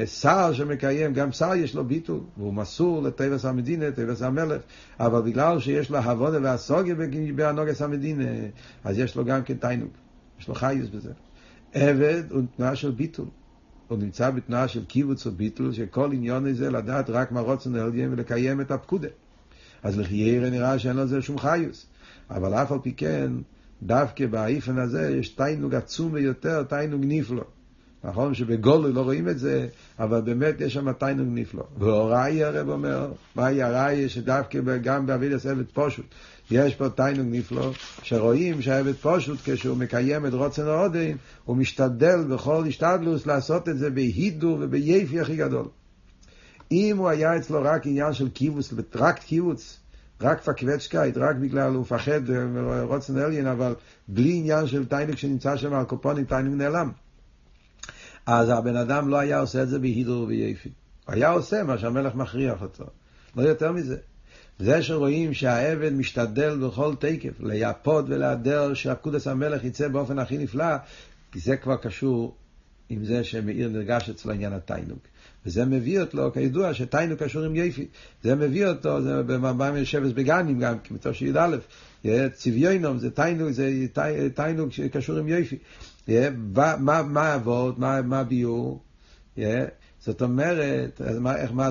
שר 0.04 0.52
שמקיים, 0.52 1.12
גם 1.12 1.32
שר 1.32 1.54
יש 1.54 1.74
לו 1.74 1.84
ביטול, 1.84 2.20
והוא 2.36 2.54
מסור 2.54 3.02
לטבעס 3.02 3.44
המדינה, 3.44 3.90
טבעס 3.90 4.22
המלך, 4.22 4.62
אבל 5.00 5.22
בגלל 5.22 5.60
שיש 5.60 5.90
לו 5.90 5.98
הבונה 5.98 6.38
והסוגיה 6.42 6.94
בהנוגס 7.34 7.82
המדינה, 7.82 8.24
אז 8.84 8.98
יש 8.98 9.16
לו 9.16 9.24
גם 9.24 9.42
כן 9.42 9.56
תיינוג, 9.56 9.90
יש 10.40 10.48
לו 10.48 10.54
חייס 10.54 10.88
בזה. 10.88 11.12
עבד 11.74 12.22
הוא 12.30 12.42
תנועה 12.56 12.76
של 12.76 12.90
ביטול. 12.90 13.26
הוא 13.88 13.98
נמצא 13.98 14.30
בתנועה 14.30 14.68
של 14.68 14.84
קיבוץ 14.84 15.26
וביטל, 15.26 15.72
שכל 15.72 16.12
עניון 16.12 16.46
הזה 16.46 16.70
לדעת 16.70 17.10
רק 17.10 17.32
מה 17.32 17.40
רוצן 17.40 17.76
אלגים 17.76 18.12
ולקיים 18.12 18.60
את 18.60 18.70
הפקודה. 18.70 19.08
אז 19.82 19.98
לחיירה 19.98 20.50
נראה 20.50 20.78
שאין 20.78 20.96
לזה 20.96 21.22
שום 21.22 21.38
חיוס. 21.38 21.86
אבל 22.30 22.54
אף 22.54 22.72
על 22.72 22.78
פי 22.82 22.92
כן, 22.92 23.32
דווקא 23.82 24.26
באיפן 24.26 24.78
הזה 24.78 25.16
יש 25.20 25.28
תיינוג 25.28 25.74
עצום 25.74 26.12
ביותר, 26.12 26.62
תיינוג 26.62 27.02
נפלא. 27.04 27.44
נכון 28.04 28.34
שבגולו 28.34 28.92
לא 28.92 29.00
רואים 29.00 29.28
את 29.28 29.38
זה, 29.38 29.66
אבל 29.98 30.20
באמת 30.20 30.60
יש 30.60 30.74
שם 30.74 30.92
תיינוג 30.92 31.28
נפלא. 31.30 31.64
והוראי 31.78 32.44
הרב 32.44 32.68
אומר, 32.68 33.12
מהי 33.36 33.62
הראי 33.62 34.08
שדווקא 34.08 34.58
גם 34.82 35.06
בעבידת 35.06 35.46
עבד 35.46 35.64
פשוט, 35.74 36.04
יש 36.50 36.74
פה 36.74 36.88
תענוג 36.88 37.26
נפלא, 37.30 37.70
שרואים 38.02 38.62
שהעבד 38.62 38.94
פשוט 38.94 39.38
כשהוא 39.44 39.76
מקיים 39.76 40.26
את 40.26 40.32
רצון 40.32 40.66
האדון, 40.66 41.12
הוא 41.44 41.56
משתדל 41.56 42.24
בכל 42.24 42.64
השתדלות 42.68 43.26
לעשות 43.26 43.68
את 43.68 43.78
זה 43.78 43.90
בהידור 43.90 44.58
וביופי 44.60 45.20
הכי 45.20 45.36
גדול. 45.36 45.66
אם 46.72 46.96
הוא 46.98 47.08
היה 47.08 47.36
אצלו 47.36 47.62
רק 47.62 47.86
עניין 47.86 48.12
של 48.12 48.28
כיווץ, 48.28 48.74
רק 48.94 49.18
כיווץ, 49.18 49.78
רק 50.22 50.40
פארקוועטשטקייט, 50.40 51.16
רק 51.16 51.36
בגלל 51.36 51.74
הוא 51.74 51.80
מפחד 51.80 52.20
רצון 52.82 53.18
עליון, 53.18 53.46
אבל 53.46 53.74
בלי 54.08 54.36
עניין 54.36 54.66
של 54.66 54.84
תענוג 54.84 55.16
שנמצא 55.16 55.56
שם 55.56 55.74
על 55.74 55.84
כל 55.84 55.99
פנים, 55.99 56.24
תענוג 56.24 56.54
נעלם. 56.54 56.92
אז 58.26 58.48
הבן 58.48 58.76
אדם 58.76 59.08
לא 59.08 59.18
היה 59.18 59.40
עושה 59.40 59.62
את 59.62 59.68
זה 59.68 59.78
בהידור 59.78 60.22
וביופי. 60.22 60.68
הוא 61.06 61.14
היה 61.14 61.30
עושה 61.30 61.62
מה 61.62 61.78
שהמלך 61.78 62.14
מכריח 62.14 62.62
אותו. 62.62 62.84
לא 63.36 63.42
יותר 63.42 63.72
מזה. 63.72 63.96
זה 64.58 64.82
שרואים 64.82 65.34
שהעבד 65.34 65.92
משתדל 65.92 66.58
בכל 66.58 66.94
תקף 66.94 67.40
ליפות 67.40 68.04
ולהדר 68.08 68.74
שהפקודס 68.74 69.26
המלך 69.26 69.64
יצא 69.64 69.88
באופן 69.88 70.18
הכי 70.18 70.38
נפלא, 70.38 70.76
כי 71.32 71.40
זה 71.40 71.56
כבר 71.56 71.76
קשור 71.76 72.36
עם 72.88 73.04
זה 73.04 73.24
שמאיר 73.24 73.68
נרגש 73.68 74.10
אצלו 74.10 74.32
עניין 74.32 74.52
התיינוג. 74.52 74.98
וזה 75.46 75.64
מביא 75.64 76.00
אותו, 76.00 76.30
כידוע, 76.34 76.74
שתיינוג 76.74 77.18
קשור 77.18 77.42
עם 77.42 77.56
יפי. 77.56 77.86
זה 78.22 78.34
מביא 78.34 78.66
אותו, 78.66 79.02
זה 79.02 79.22
במבאים 79.22 79.84
שבס 79.84 80.12
בגנים 80.12 80.58
גם, 80.58 80.78
כמתו 80.78 81.14
של 81.14 81.36
י"א, 82.06 82.28
צביונום, 82.32 82.98
זה 82.98 83.10
תיינוג, 83.10 83.50
זה 83.50 83.88
תיינוג 84.34 84.72
שקשור 84.72 85.18
עם 85.18 85.28
יפי. 85.28 85.58
מה 87.08 87.34
אבות, 87.34 87.78
מה 87.78 88.20
הביאור? 88.20 88.82
זאת 89.98 90.22
אומרת, 90.22 91.00
איך 91.36 91.52
מה 91.52 91.66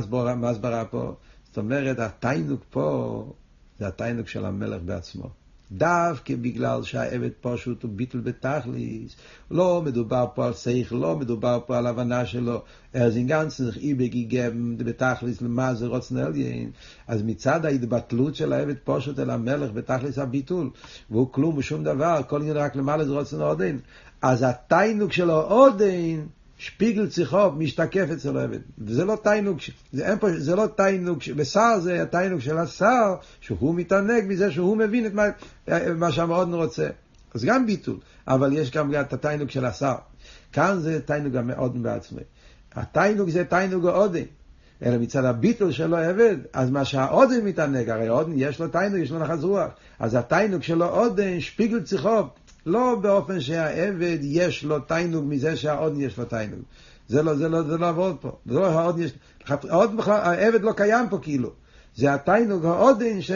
הסברה 0.50 0.86
פה? 0.86 1.16
זאת 1.48 1.58
אומרת, 1.58 2.00
התיינוק 2.00 2.64
פה 2.70 3.34
זה 3.80 3.88
התיינוק 3.88 4.28
של 4.28 4.46
המלך 4.46 4.82
בעצמו. 4.86 5.40
דווקא 5.72 6.36
בגלל 6.36 6.84
שהעבד 6.84 7.30
פשוט 7.42 7.84
הוא 7.84 7.92
ביטל 7.96 8.20
בתכליס, 8.20 9.16
לא 9.52 9.82
מדובר 9.86 10.26
פה 10.36 10.46
על 10.46 10.54
שכל, 10.54 10.96
לא 10.96 11.16
מדובר 11.18 11.60
פה 11.66 11.78
על 11.78 11.88
הבנה 11.88 12.26
שלו, 12.26 12.62
אז 12.94 13.18
אין 13.18 13.28
גנצנך 13.28 13.78
איבג 13.78 14.16
יגב 14.16 14.54
בתכליס 14.78 15.42
למה 15.42 15.74
זה 15.74 15.88
רוצן 15.88 16.18
עליין, 16.18 16.72
אז 17.08 17.24
מצד 17.24 17.66
ההתבטלות 17.66 18.36
של 18.36 18.54
העבד 18.54 18.76
פשוט 18.84 19.20
אל 19.20 19.30
המלך 19.30 19.72
בתכליס 19.72 20.18
הביטול, 20.18 20.70
והוא 21.10 21.28
כלום 21.32 21.58
ושום 21.58 21.84
דבר, 21.84 22.22
כל 22.28 22.42
עניין 22.42 22.58
רק 22.58 22.76
למעלה 22.76 23.06
זה 23.06 23.12
רוצן 23.12 23.42
עודין, 23.42 23.80
אז 24.22 24.46
התיינוק 24.48 25.12
שלו 25.12 25.42
עודין, 25.42 26.28
שפיגל 26.62 27.08
צריכו 27.08 27.52
משתקף 27.52 28.06
אצל 28.13 28.38
העבד. 28.38 28.60
וזה 28.78 29.06
לא 29.06 29.17
תיינוג, 29.24 29.60
זה, 29.93 30.15
פה, 30.19 30.39
זה 30.39 30.56
לא 30.56 30.67
תיינוג, 30.67 31.19
בשר 31.36 31.80
זה 31.80 32.02
התיינוג 32.02 32.39
של 32.39 32.58
השר, 32.58 33.15
שהוא 33.39 33.76
מתענג 33.76 34.24
מזה 34.28 34.52
שהוא 34.52 34.78
מבין 34.78 35.06
את 35.06 35.13
מה, 35.13 35.24
מה 35.95 36.12
שהמאודן 36.12 36.54
רוצה. 36.54 36.89
אז 37.34 37.45
גם 37.45 37.65
ביטול, 37.65 37.97
אבל 38.28 38.54
יש 38.54 38.71
גם 38.71 38.95
את 38.95 39.13
התיינוג 39.13 39.50
של 39.50 39.65
השר. 39.65 39.95
כאן 40.52 40.80
זה 40.80 41.02
תיינוג 41.02 41.36
המאודן 41.36 41.84
בעצמי. 41.84 42.21
התיינוג 42.76 43.30
זה 43.30 43.45
תיינוג 43.45 43.88
האודן. 43.88 44.24
אלא 44.86 44.97
מצד 44.97 45.26
הביטול 45.26 45.71
שלו 45.71 45.97
עבד, 45.97 46.38
אז 46.54 46.69
מה 46.69 46.86
שהאודן 46.86 47.45
מתענג, 47.45 47.89
הרי 47.89 48.08
האודן 48.08 48.32
יש 48.36 48.60
לו 48.60 48.67
תיינוג, 48.67 49.00
יש 49.00 49.12
לו 49.12 49.19
נחת 49.19 49.39
רוח. 49.43 49.71
אז 50.00 50.15
התיינוג 50.15 50.63
שלו 50.63 50.86
אודן, 50.86 51.39
שפיגל 51.39 51.82
צריכו, 51.84 52.24
לא 52.65 52.95
באופן 53.02 53.41
שהעבד 53.41 54.17
יש 54.21 54.63
לו 54.63 54.80
תיינוג 54.80 55.26
מזה 55.28 55.58
שהאודן 55.58 56.02
יש 56.02 56.17
לו 56.17 56.26
תיינוג. 56.26 56.60
זה 57.08 57.24
לא, 57.24 57.36
זה 57.36 57.50
לא, 57.50 57.62
זה 57.63 57.78
לא 57.78 57.89
עבוד 57.89 58.17
פה. 58.21 58.38
זה 58.45 58.54
לא 58.54 58.65
האודן 58.65 59.02
יש, 59.02 59.12
האודן 59.47 59.97
בכלל, 59.97 60.19
העבד 60.21 60.62
לא 60.62 60.71
קיים 60.71 61.10
פה 61.10 61.17
כאילו. 61.21 61.52
זה 61.95 62.13
התיינוג 62.13 62.65
האודן 62.65 63.21
ש, 63.21 63.32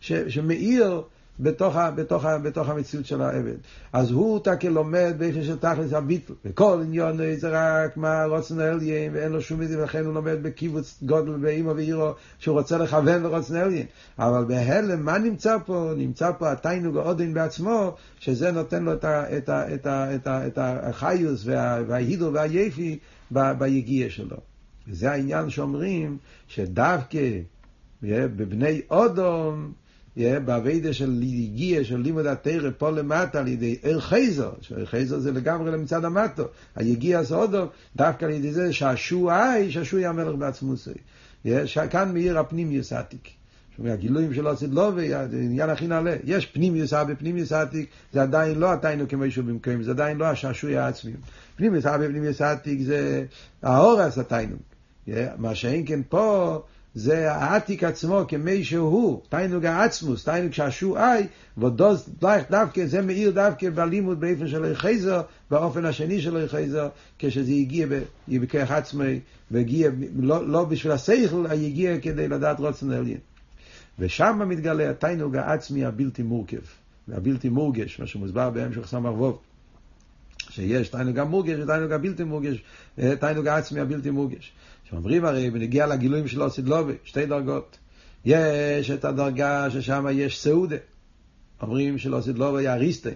ש, 0.00 0.12
שמאיר 0.12 1.02
בתוך, 1.40 1.76
בתוך, 1.94 2.24
בתוך 2.42 2.68
המציאות 2.68 3.06
של 3.06 3.22
העבד. 3.22 3.54
אז 3.92 4.10
הוא 4.10 4.38
תקל 4.38 4.68
לומד 4.68 5.14
באיפה 5.18 5.42
של 5.42 5.58
תכלס 5.58 5.92
הביטל. 5.92 6.32
וכל 6.44 6.80
עניון 6.82 7.18
זה 7.36 7.48
רק 7.52 7.96
מה 7.96 8.24
רוצן 8.24 8.60
אליין, 8.60 9.10
ואין 9.14 9.32
לו 9.32 9.40
שום 9.40 9.62
איזה, 9.62 9.78
ולכן 9.78 10.04
הוא 10.04 10.14
לומד 10.14 10.42
בקיבוץ 10.42 10.98
גודל 11.02 11.32
באימו 11.32 11.76
ואירו, 11.76 12.12
שהוא 12.38 12.58
רוצה 12.58 12.78
לכוון 12.78 13.22
לרוצן 13.22 13.56
אליין. 13.56 13.86
אבל 14.18 14.44
בהלם, 14.44 15.04
מה 15.04 15.18
נמצא 15.18 15.56
פה? 15.66 15.92
נמצא 15.96 16.30
פה 16.38 16.52
התיינוג 16.52 16.96
העודן 16.96 17.34
בעצמו, 17.34 17.94
שזה 18.18 18.52
נותן 18.52 18.84
לו 18.84 18.92
את, 18.92 19.04
ה, 19.04 19.24
ה, 19.48 19.62
ה, 19.88 20.38
ה, 20.56 20.88
החיוס 20.88 21.42
וה, 21.46 21.78
וההידו 21.86 22.30
והיפי 22.32 22.98
ביגיע 23.30 24.10
שלו. 24.10 24.36
וזה 24.88 25.12
העניין 25.12 25.50
שאומרים 25.50 26.18
שדווקא 26.48 27.28
בבני 28.02 28.80
אודום, 28.90 29.72
באביידה 30.16 30.92
של 30.92 31.10
ליגיע, 31.10 31.84
של 31.84 31.96
לימוד 31.96 32.26
התרא 32.26 32.70
פה 32.78 32.90
למטה 32.90 33.40
על 33.40 33.48
ידי 33.48 33.76
ער 33.82 34.00
חייזר, 34.00 34.50
שער 34.60 34.86
חייזר 34.86 35.18
זה 35.18 35.32
לגמרי 35.32 35.70
למצד 35.70 36.04
המטו, 36.04 36.44
היגיע 36.76 37.18
הסעודו, 37.18 37.66
דווקא 37.96 38.24
על 38.24 38.30
ידי 38.30 38.52
זה 38.52 38.72
שהשועי, 38.72 39.70
שהשועי 39.70 40.06
המלך 40.06 40.34
בעצמוסי. 40.34 40.90
כאן 41.90 42.12
מאיר 42.12 42.38
הפנים 42.38 42.72
יסעתיק. 42.72 43.28
הגילויים 43.84 44.34
שלו 44.34 44.56
סדלובי, 44.56 45.08
לא, 45.08 45.16
העניין 45.16 45.70
הכי 45.70 45.86
נעלה. 45.86 46.16
יש 46.24 46.46
פנים 46.46 46.76
יסע 46.76 47.04
בפנים 47.04 47.36
יסעתיק, 47.36 47.90
זה 48.12 48.22
עדיין 48.22 48.58
לא 48.58 48.72
התיינו 48.72 49.08
כמו 49.08 49.30
שהוא 49.30 49.44
במקום, 49.44 49.82
זה 49.82 49.90
עדיין 49.90 50.16
לא 50.16 50.24
השעשועי 50.24 50.76
העצמי. 50.76 51.12
פנים 51.56 51.74
יסע 51.74 51.96
בפנים 51.96 52.24
יסעתיק 52.24 52.80
זה 52.82 53.24
האורס 53.62 54.18
התיינו. 54.18 54.56
מה 55.38 55.54
שאין 55.54 55.86
כן 55.86 56.00
פה, 56.08 56.62
זה 56.94 57.32
העתיק 57.32 57.84
עצמו 57.84 58.24
כמי 58.28 58.64
שהוא, 58.64 59.20
תיינוג 59.28 59.66
העצמוס, 59.66 60.24
תיינוג 60.24 60.52
שהשועי, 60.52 61.26
ודוז 61.58 62.08
דווקא, 62.50 62.86
זה 62.86 63.02
מאיר 63.02 63.30
דווקא 63.30 63.70
בלימוד 63.70 64.20
באופן 64.20 64.48
של 64.48 64.74
חייזר, 64.74 65.22
באופן 65.50 65.84
השני 65.84 66.20
של 66.20 66.48
חייזר, 66.48 66.88
כשזה 67.18 67.52
הגיע 67.52 67.86
בכוח 68.28 68.70
עצמי, 68.70 69.20
והגיע, 69.50 69.90
לא, 70.20 70.48
לא 70.48 70.64
בשביל 70.64 70.92
השכל, 70.92 71.46
הגיע 71.50 72.00
כדי 72.00 72.28
לדעת 72.28 72.60
רוצן 72.60 72.90
עליין. 72.90 73.18
ושם 73.98 74.42
מתגלה 74.46 74.90
התיינוג 74.90 75.36
העצמי 75.36 75.84
הבלתי 75.84 76.22
מורכב, 76.22 76.60
והבלתי 77.08 77.48
מורגש, 77.48 78.00
מה 78.00 78.06
שמוסבר 78.06 78.50
בהמשך 78.50 78.86
סמ"ך 78.86 79.12
ווב. 79.18 79.38
שיש 80.50 80.88
תיינוג 80.88 81.18
המורגש 81.18 81.58
ותיינוג 81.58 81.92
הבלתי 81.92 82.24
מורגש, 82.24 82.62
תיינוג 83.20 83.46
העצמי 83.46 83.80
הבלתי 83.80 84.10
מורגש. 84.10 84.52
שאומרים 84.92 85.24
הרי 85.24 85.50
בנגיע 85.50 85.86
לגילויים 85.86 86.28
של 86.28 86.42
אוסידלובי, 86.42 86.92
שתי 87.04 87.26
דרגות. 87.26 87.78
יש 88.24 88.90
את 88.90 89.04
הדרגה 89.04 89.70
ששם 89.70 90.06
יש 90.12 90.40
סעודה. 90.40 90.76
אומרים 91.62 91.98
של 91.98 92.14
אוסידלובי 92.14 92.68
אריסטיין. 92.68 93.14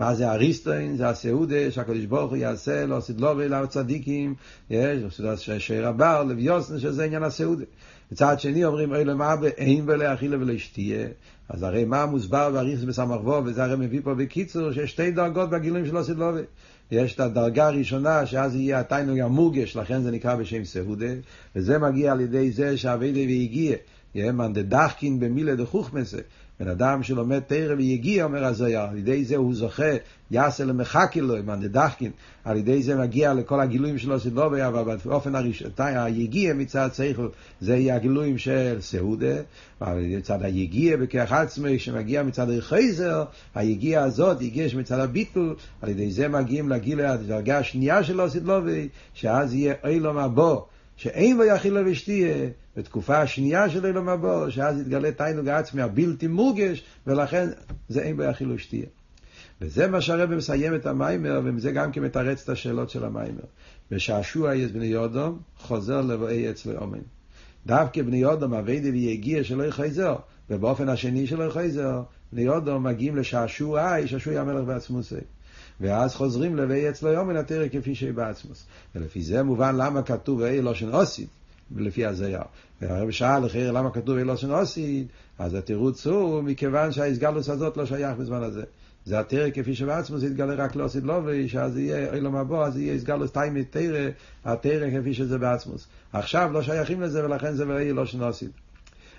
מה 0.00 0.14
זה 0.14 0.32
אריסטיין? 0.32 0.96
זה 0.96 1.08
הסעודה 1.08 1.70
שהקדוש 1.70 2.04
ברוך 2.04 2.30
הוא 2.30 2.36
יעשה 2.36 2.86
לאוסידלובי 2.86 3.48
לצדיקים. 3.48 4.34
יש, 4.70 5.20
שיר 5.58 5.88
הבר, 5.88 6.24
לביוסן, 6.24 6.78
שזה 6.78 7.04
עניין 7.04 7.22
הסעודה. 7.22 7.64
מצד 8.12 8.40
שני 8.40 8.64
אומרים 8.64 8.92
אוי 8.92 9.04
למה 9.04 9.36
באין 9.36 9.84
ולאכילה 9.86 10.36
ולשתייה. 10.36 11.08
אז 11.48 11.62
הרי 11.62 11.84
מה 11.84 12.06
מוסבר 12.06 12.50
באריכס 12.50 12.82
בסמ"ך 12.82 13.24
וו, 13.24 13.44
וזה 13.44 13.64
הרי 13.64 13.76
מביא 13.76 14.00
פה 14.04 14.14
בקיצור, 14.14 14.72
שיש 14.72 14.90
שתי 14.90 15.10
דרגות 15.10 15.50
בגילויים 15.50 15.86
של 15.86 15.96
אוסידלובי. 15.96 16.42
יש 16.90 17.14
את 17.14 17.20
הדרגה 17.20 17.66
הראשונה, 17.66 18.26
שאז 18.26 18.54
יהיה 18.54 18.80
התיינוג 18.80 19.18
המורגש, 19.18 19.76
לכן 19.76 20.02
זה 20.02 20.10
נקרא 20.10 20.34
בשם 20.34 20.64
סהודה, 20.64 21.06
וזה 21.56 21.78
מגיע 21.78 22.12
על 22.12 22.20
ידי 22.20 22.50
זה 22.50 22.76
שהאביידה 22.76 23.20
והגיע, 23.20 23.76
מאן 24.32 24.52
דדחקין 24.52 25.20
במילה 25.20 25.54
דחוכמסה, 25.54 26.18
בן 26.60 26.68
אדם 26.68 27.02
שלומד 27.02 27.38
תרא 27.38 27.74
ויגיע, 27.74 28.24
אומר 28.24 28.44
הזויר, 28.44 28.80
על 28.80 28.98
ידי 28.98 29.24
זה 29.24 29.36
הוא 29.36 29.54
זוכה, 29.54 29.92
יעשה 30.30 30.64
למחקי 30.64 31.20
לו, 31.20 31.34
מאן 31.44 31.60
דדחקין, 31.60 32.10
על 32.44 32.56
ידי 32.56 32.82
זה 32.82 32.96
מגיע 32.96 33.34
לכל 33.34 33.60
הגילויים 33.60 33.98
שלו 33.98 34.20
סדלובי, 34.20 34.66
אבל 34.66 34.96
באופן 35.04 35.34
הראשון, 35.34 35.70
היגיע 35.78 36.54
מצד 36.54 36.88
שכל, 36.94 37.28
זה 37.60 37.76
יהיה 37.76 37.96
הגילויים 37.96 38.38
של 38.38 38.76
סעודה, 38.80 39.36
מצד 39.80 40.42
היגיע 40.42 40.96
בכך 40.96 41.32
עצמי, 41.32 41.78
שמגיע 41.78 42.22
מצד 42.22 42.50
החייזר, 42.50 43.24
היגיע 43.54 44.02
הזאת, 44.02 44.42
יגיע 44.42 44.66
מצד 44.76 44.98
הביטול, 44.98 45.56
על 45.82 45.88
ידי 45.88 46.10
זה 46.10 46.28
מגיעים 46.28 46.68
לגיל 46.68 47.00
הדרגה 47.00 47.58
השנייה 47.58 48.04
שלו 48.04 48.30
סדלובי, 48.30 48.88
שאז 49.14 49.54
יהיה 49.54 49.74
אילום 49.86 50.18
הבא, 50.18 50.54
שאין 50.96 51.36
לו 51.36 51.44
יאכילה 51.44 51.80
ושתייה, 51.86 52.48
בתקופה 52.76 53.18
השנייה 53.18 53.70
של 53.70 53.86
אילום 53.86 54.08
הבא, 54.08 54.50
שאז 54.50 54.80
יתגלה 54.80 55.12
תיינוג 55.12 55.48
העצמי 55.48 55.82
הבלתי 55.82 56.26
מורגש, 56.26 56.82
ולכן 57.06 57.48
זה 57.88 58.02
אין 58.02 58.16
בו 58.16 58.22
יאכילה 58.22 58.54
ושתייה. 58.54 58.86
וזה 59.60 59.86
מה 59.86 60.00
שהרבא 60.00 60.36
מסיים 60.36 60.74
את 60.74 60.86
המיימר, 60.86 61.40
וזה 61.44 61.72
גם 61.72 61.92
כן 61.92 62.02
מתרץ 62.02 62.42
את 62.42 62.48
השאלות 62.48 62.90
של 62.90 63.04
המיימר. 63.04 63.44
בשעשוע 63.90 64.54
יש 64.54 64.72
בני 64.72 64.86
יודום, 64.86 65.38
חוזר 65.58 66.00
לבואי 66.00 66.50
אצל 66.50 66.76
אומן. 66.76 66.98
דווקא 67.66 68.02
בני 68.02 68.16
יודום, 68.16 68.54
אביידי 68.54 68.90
ויגיע 68.90 69.44
שלא 69.44 69.64
יחזר, 69.64 70.16
ובאופן 70.50 70.88
השני 70.88 71.26
שלא 71.26 71.44
יחזר, 71.44 72.02
בני 72.32 72.42
יודום 72.42 72.86
מגיעים 72.86 73.16
לשעשוע, 73.16 74.06
שעשוע 74.06 74.40
המלך 74.40 74.64
בעצמוסי. 74.64 75.14
ואז 75.80 76.14
חוזרים 76.14 76.56
לבי 76.56 76.88
אצלו 76.88 77.10
יום 77.10 77.28
מן 77.28 77.36
התרא 77.36 77.68
כפי 77.68 77.94
שהיא. 77.94 78.12
ולפי 78.94 79.22
זה 79.22 79.42
מובן 79.42 79.76
למה 79.76 80.02
כתוב 80.02 80.40
ואי 80.40 80.62
לא 80.62 80.74
שנעושית, 80.74 81.28
לפי 81.76 82.06
הזיה. 82.06 82.42
והרב 82.80 83.10
שאל 83.10 83.44
לחייר 83.44 83.72
למה 83.72 83.90
כתוב 83.90 84.16
ואי 84.16 84.24
לא 84.24 84.36
שנעושית, 84.36 85.06
אז 85.38 85.54
התירוץ 85.54 86.06
הוא 86.06 86.42
מכיוון 86.42 86.92
שהאיסגלוס 86.92 87.48
הזאת 87.48 87.76
לא 87.76 87.86
שייך 87.86 88.16
בזמן 88.16 88.42
הזה. 88.42 88.62
זה 89.04 89.18
התרא 89.20 89.50
כפי 89.50 89.74
שבעצמו 89.74 90.18
זה 90.18 90.26
יתגלה 90.26 90.54
רק 90.54 90.76
לא 90.76 90.88
סדלובי, 90.88 91.48
שאז 91.48 91.78
יהיה 91.78 92.14
אילו 92.14 92.32
מבוא, 92.32 92.64
אז 92.66 92.78
יהיה 92.78 92.92
איסגלוס 92.92 93.30
תיימי 93.30 93.64
תרא, 93.64 94.08
התרא 94.44 95.00
כפי 95.00 95.14
שזה 95.14 95.38
בעצמוס. 95.38 95.86
עכשיו 96.12 96.50
לא 96.52 96.62
שייכים 96.62 97.00
לזה 97.00 97.24
ולכן 97.24 97.54
זה 97.54 97.68
ואי 97.68 97.92
לא 97.92 98.06
שנעושית. 98.06 98.50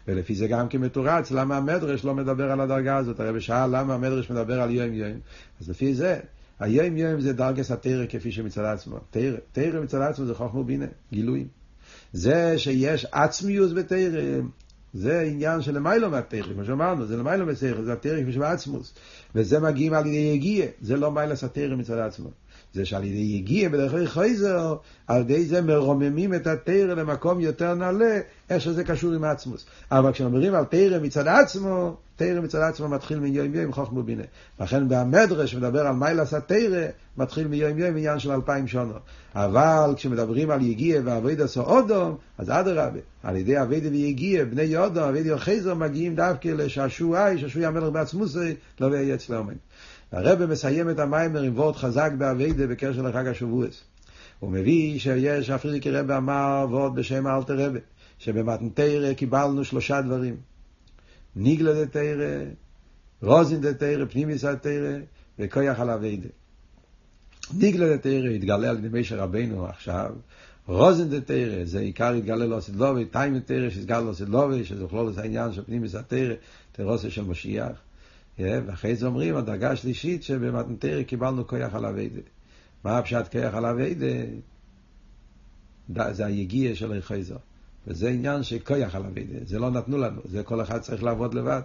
ולפי 0.08 0.36
זה 0.36 0.48
גם 0.48 0.70
כמתורץ, 0.70 1.32
למה 1.32 1.58
המדרש 1.58 2.06
לא 2.06 2.16
מדבר 2.16 2.52
על 2.52 2.62
הדרגה 2.62 2.98
הזאת? 2.98 3.20
הרי 3.20 3.34
בשעה 3.34 3.68
למה 3.68 3.94
המדרש 3.94 4.32
מדבר 4.32 4.62
על 4.62 4.72
יום 4.72 4.94
יום? 4.94 5.20
אז 5.62 5.70
לפי 5.70 5.94
זה, 5.94 6.20
היום 6.60 6.98
יום 6.98 7.22
זה 7.22 7.34
דרגס 7.34 7.72
התרא 7.72 8.06
כפי 8.10 8.32
שמצד 8.32 8.64
עצמו. 8.66 8.98
תרא, 9.52 9.82
מצד 9.84 10.02
עצמו 10.02 10.26
זה 10.26 10.36
חוכמה 10.36 10.64
בינה, 10.64 10.86
גילויים. 11.12 11.57
זה 12.18 12.60
שיש 12.60 13.06
עצמיוס 13.12 13.72
בתרא, 13.72 14.22
זה 14.94 15.22
עניין 15.22 15.62
של 15.62 15.76
למיילו 15.76 16.10
מהתרא, 16.10 16.54
כמו 16.54 16.66
שאמרנו, 16.66 17.06
זה 17.06 17.18
למיילו 17.18 17.46
בתרא, 17.46 17.82
זה 17.82 17.94
התרא 17.94 18.22
כפי 18.22 18.32
שבעצמוס. 18.32 18.94
וזה 19.36 19.60
מגיעים 19.60 19.94
על 19.94 20.06
ידי 20.06 20.16
יגיע, 20.18 20.66
זה 20.82 20.98
לא 20.98 21.12
מיילס 21.12 21.44
התרא 21.44 21.76
מצד 21.76 21.98
עצמו. 21.98 22.30
זה 22.74 22.86
שעל 22.86 23.04
ידי 23.04 23.18
יגיע 23.18 23.70
בדרכי 23.70 24.08
חייזר, 24.08 24.76
על 25.08 25.22
ידי 25.22 25.46
זה 25.46 25.62
מרוממים 25.62 26.34
את 26.34 26.48
התרא 26.48 26.94
למקום 26.94 27.40
יותר 27.40 27.74
נעלה, 27.74 28.20
איך 28.50 28.62
שזה 28.62 28.84
קשור 28.84 29.14
עם 29.14 29.24
עצמוס. 29.24 29.66
אבל 29.92 30.12
כשאומרים 30.12 30.56
על 30.56 30.66
תרא 30.66 31.00
מצד 31.00 31.28
עצמו, 31.28 31.96
תרא 32.16 32.42
מצד 32.42 32.62
עצמו 32.62 32.88
מתחיל 32.88 33.20
מיום 33.20 33.56
יום 33.56 33.74
חוכמו 33.74 34.04
בינה. 34.04 34.24
לכן 34.60 34.90
במדרש 34.90 35.56
מדבר 35.56 35.88
על 35.88 35.96
מיילס 35.96 36.34
התרא, 36.34 36.86
מתחיל 37.18 37.48
מיום 37.48 37.78
יום 37.78 37.98
עניין 37.98 38.20
של 38.20 38.32
אלפיים 38.32 38.68
שונו. 38.68 38.94
אבל 39.36 39.94
כשמדברים 39.96 40.50
על 40.50 40.62
יגיע 40.62 41.02
ואבוידע 41.06 41.48
סאודום, 41.48 42.18
אז 42.38 42.50
אדרבה, 42.50 43.00
על 43.24 43.36
ידי 43.36 43.62
אבוידע 43.62 43.90
ויגיע, 43.90 44.46
בני 44.46 44.62
יודו, 44.62 45.10
אבוידע 45.10 45.36
וחזר, 45.36 45.76
מגיעים 45.76 46.16
דווקא 46.16 46.50
לשעשועי, 46.50 47.38
שעשועי 47.38 47.66
המלך 47.66 47.90
בעצמוסי, 47.90 48.56
לא 48.80 48.88
ויהיה 48.88 49.16
אצלם. 49.16 49.48
הרב 50.12 50.46
מסיים 50.46 50.90
את 50.90 51.00
המיימר 51.00 51.42
עם 51.42 51.58
וורד 51.58 51.76
חזק 51.76 52.12
באביידה 52.18 52.68
בקשר 52.68 53.02
לחג 53.02 53.28
השבועס. 53.28 53.84
הוא 54.40 54.52
מביא 54.52 55.00
שיש, 55.00 55.50
הפרידיקי 55.50 55.92
רב 55.92 56.12
אמר 56.12 56.66
וורד 56.70 56.96
בשם 56.96 57.28
אלתר 57.28 57.66
רבה, 57.66 57.80
שבמתנתרא 58.20 59.14
קיבלנו 59.14 59.64
שלושה 59.64 60.02
דברים. 60.02 60.36
ניגלה 61.36 61.86
דתרא, 61.86 62.44
רוזין 63.22 63.62
דתרא, 63.62 64.06
פנימיס 64.06 64.44
דתרא, 64.44 64.98
וכויח 65.40 65.80
על 65.80 65.90
אביידה. 65.90 66.30
ניגלה 67.54 67.98
דתרא 67.98 68.30
התגלה 68.30 68.70
על 68.70 68.78
ידי 68.78 69.00
משה 69.00 69.24
רבנו 69.24 69.66
עכשיו, 69.66 70.12
רוזן 70.68 71.10
דתרא 71.10 71.64
זה 71.64 71.80
עיקר 71.80 72.14
התגלה 72.14 72.46
לו 72.46 72.62
סדלובי, 72.62 73.06
טיים 73.06 73.38
דתרא 73.38 73.70
שהסגל 73.70 74.00
לו 74.00 74.16
סדלובי, 74.16 74.66
שזה 74.66 74.86
כלול 74.90 75.12
את 75.14 75.18
העניין 75.18 75.54
של 75.54 75.64
פנים 75.64 75.82
מסתרא, 75.82 76.34
תרוסה 76.72 77.10
של 77.10 77.24
משיח. 77.24 77.87
ואחרי 78.40 78.96
זה 78.96 79.08
אומרים, 79.08 79.36
הדרגה 79.36 79.72
השלישית 79.72 80.24
שבמתנתרא 80.24 81.04
קיבלנו 81.04 81.48
כוח 81.48 81.76
על 81.76 81.86
אביידה. 81.86 82.22
מה 82.84 82.98
הפשט 82.98 83.32
כוח 83.32 83.54
על 83.54 83.66
אביידה? 83.66 84.06
זה 86.12 86.26
היגיע 86.26 86.76
של 86.76 86.98
החייזו. 86.98 87.36
וזה 87.88 88.10
עניין 88.10 88.44
של 88.44 88.60
כוח 88.60 88.96
על 88.96 89.06
אביידה, 89.06 89.40
זה 89.46 89.60
לא 89.60 89.72
נתנו 89.72 89.98
לנו, 89.98 90.22
זה 90.26 90.44
כל 90.44 90.62
אחד 90.62 90.80
צריך 90.80 91.04
לעבוד 91.04 91.34
לבד. 91.34 91.62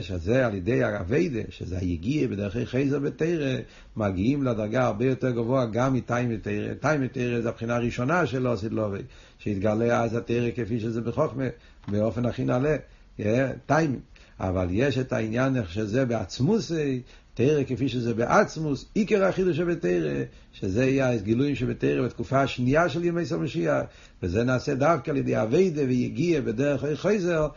שזה 0.00 0.46
על 0.46 0.54
ידי 0.54 0.84
הווידה, 0.84 1.40
שזה 1.48 1.78
היגיע 1.78 2.28
בדרכי 2.28 2.66
חייזר 2.66 2.98
בתרא, 2.98 3.56
מגיעים 3.96 4.42
לדרגה 4.42 4.86
הרבה 4.86 5.04
יותר 5.04 5.30
גבוהה 5.30 5.66
גם 5.66 5.94
מתיים 5.94 6.30
בתרא. 6.30 6.74
תיים 6.80 7.00
בתרא 7.00 7.40
זה 7.40 7.48
הבחינה 7.48 7.76
הראשונה 7.76 8.26
של 8.26 8.56
סדלובי, 8.56 9.02
שהתגלה 9.38 10.02
אז 10.02 10.14
התרא 10.14 10.50
כפי 10.56 10.80
שזה 10.80 11.00
בחוכמה, 11.00 11.44
באופן 11.88 12.26
הכי 12.26 12.44
נעלה, 12.44 12.76
תיים. 13.66 14.00
אבל 14.40 14.68
יש 14.70 14.98
את 14.98 15.12
העניין 15.12 15.56
איך 15.56 15.72
שזה 15.72 16.04
בעצמוס, 16.04 16.72
תרא 17.34 17.62
כפי 17.66 17.88
שזה 17.88 18.14
בעצמוס, 18.14 18.84
עיקר 18.94 19.24
החידוש 19.24 19.56
שבתרא, 19.56 20.22
שזה 20.52 20.84
יהיה 20.84 21.10
הגילויים 21.10 21.54
שבתרא 21.54 22.02
בתקופה 22.02 22.42
השנייה 22.42 22.88
של 22.88 23.04
ימי 23.04 23.26
סמשיח, 23.26 23.82
וזה 24.22 24.44
נעשה 24.44 24.74
דווקא 24.74 25.10
על 25.10 25.16
ידי 25.16 25.42
אביידה 25.42 25.82
ויגיע 25.82 26.40
בדרך 26.40 26.84
חייזר, 27.00 27.48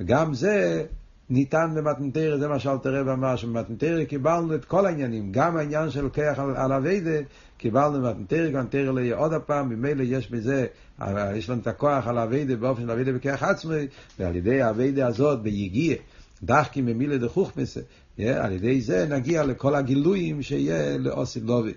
וגם 0.00 0.34
זה 0.34 0.84
ניתן 1.30 1.70
במתנתרא, 1.74 2.36
זה 2.36 2.48
מה 2.48 2.58
שאלתר 2.58 2.94
רב 2.94 3.08
אמר, 3.08 3.36
שבמתנתרא 3.36 4.04
קיבלנו 4.04 4.54
את 4.54 4.64
כל 4.64 4.86
העניינים, 4.86 5.32
גם 5.32 5.56
העניין 5.56 5.90
של 5.90 6.02
לוקח 6.02 6.34
על, 6.38 6.56
על 6.56 6.72
אביידה, 6.72 7.18
קיבלנו 7.58 8.02
במתנתרא, 8.02 8.48
גם 8.48 8.66
תרא 8.66 8.92
לא 8.92 9.00
יהיה 9.00 9.16
עוד 9.16 9.32
הפעם, 9.32 9.68
ממילא 9.68 10.02
יש 10.02 10.30
בזה, 10.30 10.66
יש 11.34 11.50
לנו 11.50 11.60
את 11.60 11.66
הכוח 11.66 12.06
על 12.06 12.18
אביידה 12.18 12.56
באופן 12.56 12.82
של 12.82 12.90
אביידה 12.90 13.12
בכוח 13.12 13.42
עצמי, 13.42 13.86
ועל 14.18 14.36
ידי 14.36 14.62
האביידה 14.62 15.06
הזאת 15.06 15.42
ביגיע, 15.42 15.96
דחקי 16.42 16.82
ממילה 16.82 17.18
דחוכמסה, 17.18 17.80
על 18.18 18.52
ידי 18.52 18.80
זה 18.80 19.06
נגיע 19.10 19.44
לכל 19.44 19.74
הגילויים 19.74 20.42
שיהיה 20.42 20.98
לאוסי 20.98 21.40
לובי. 21.40 21.72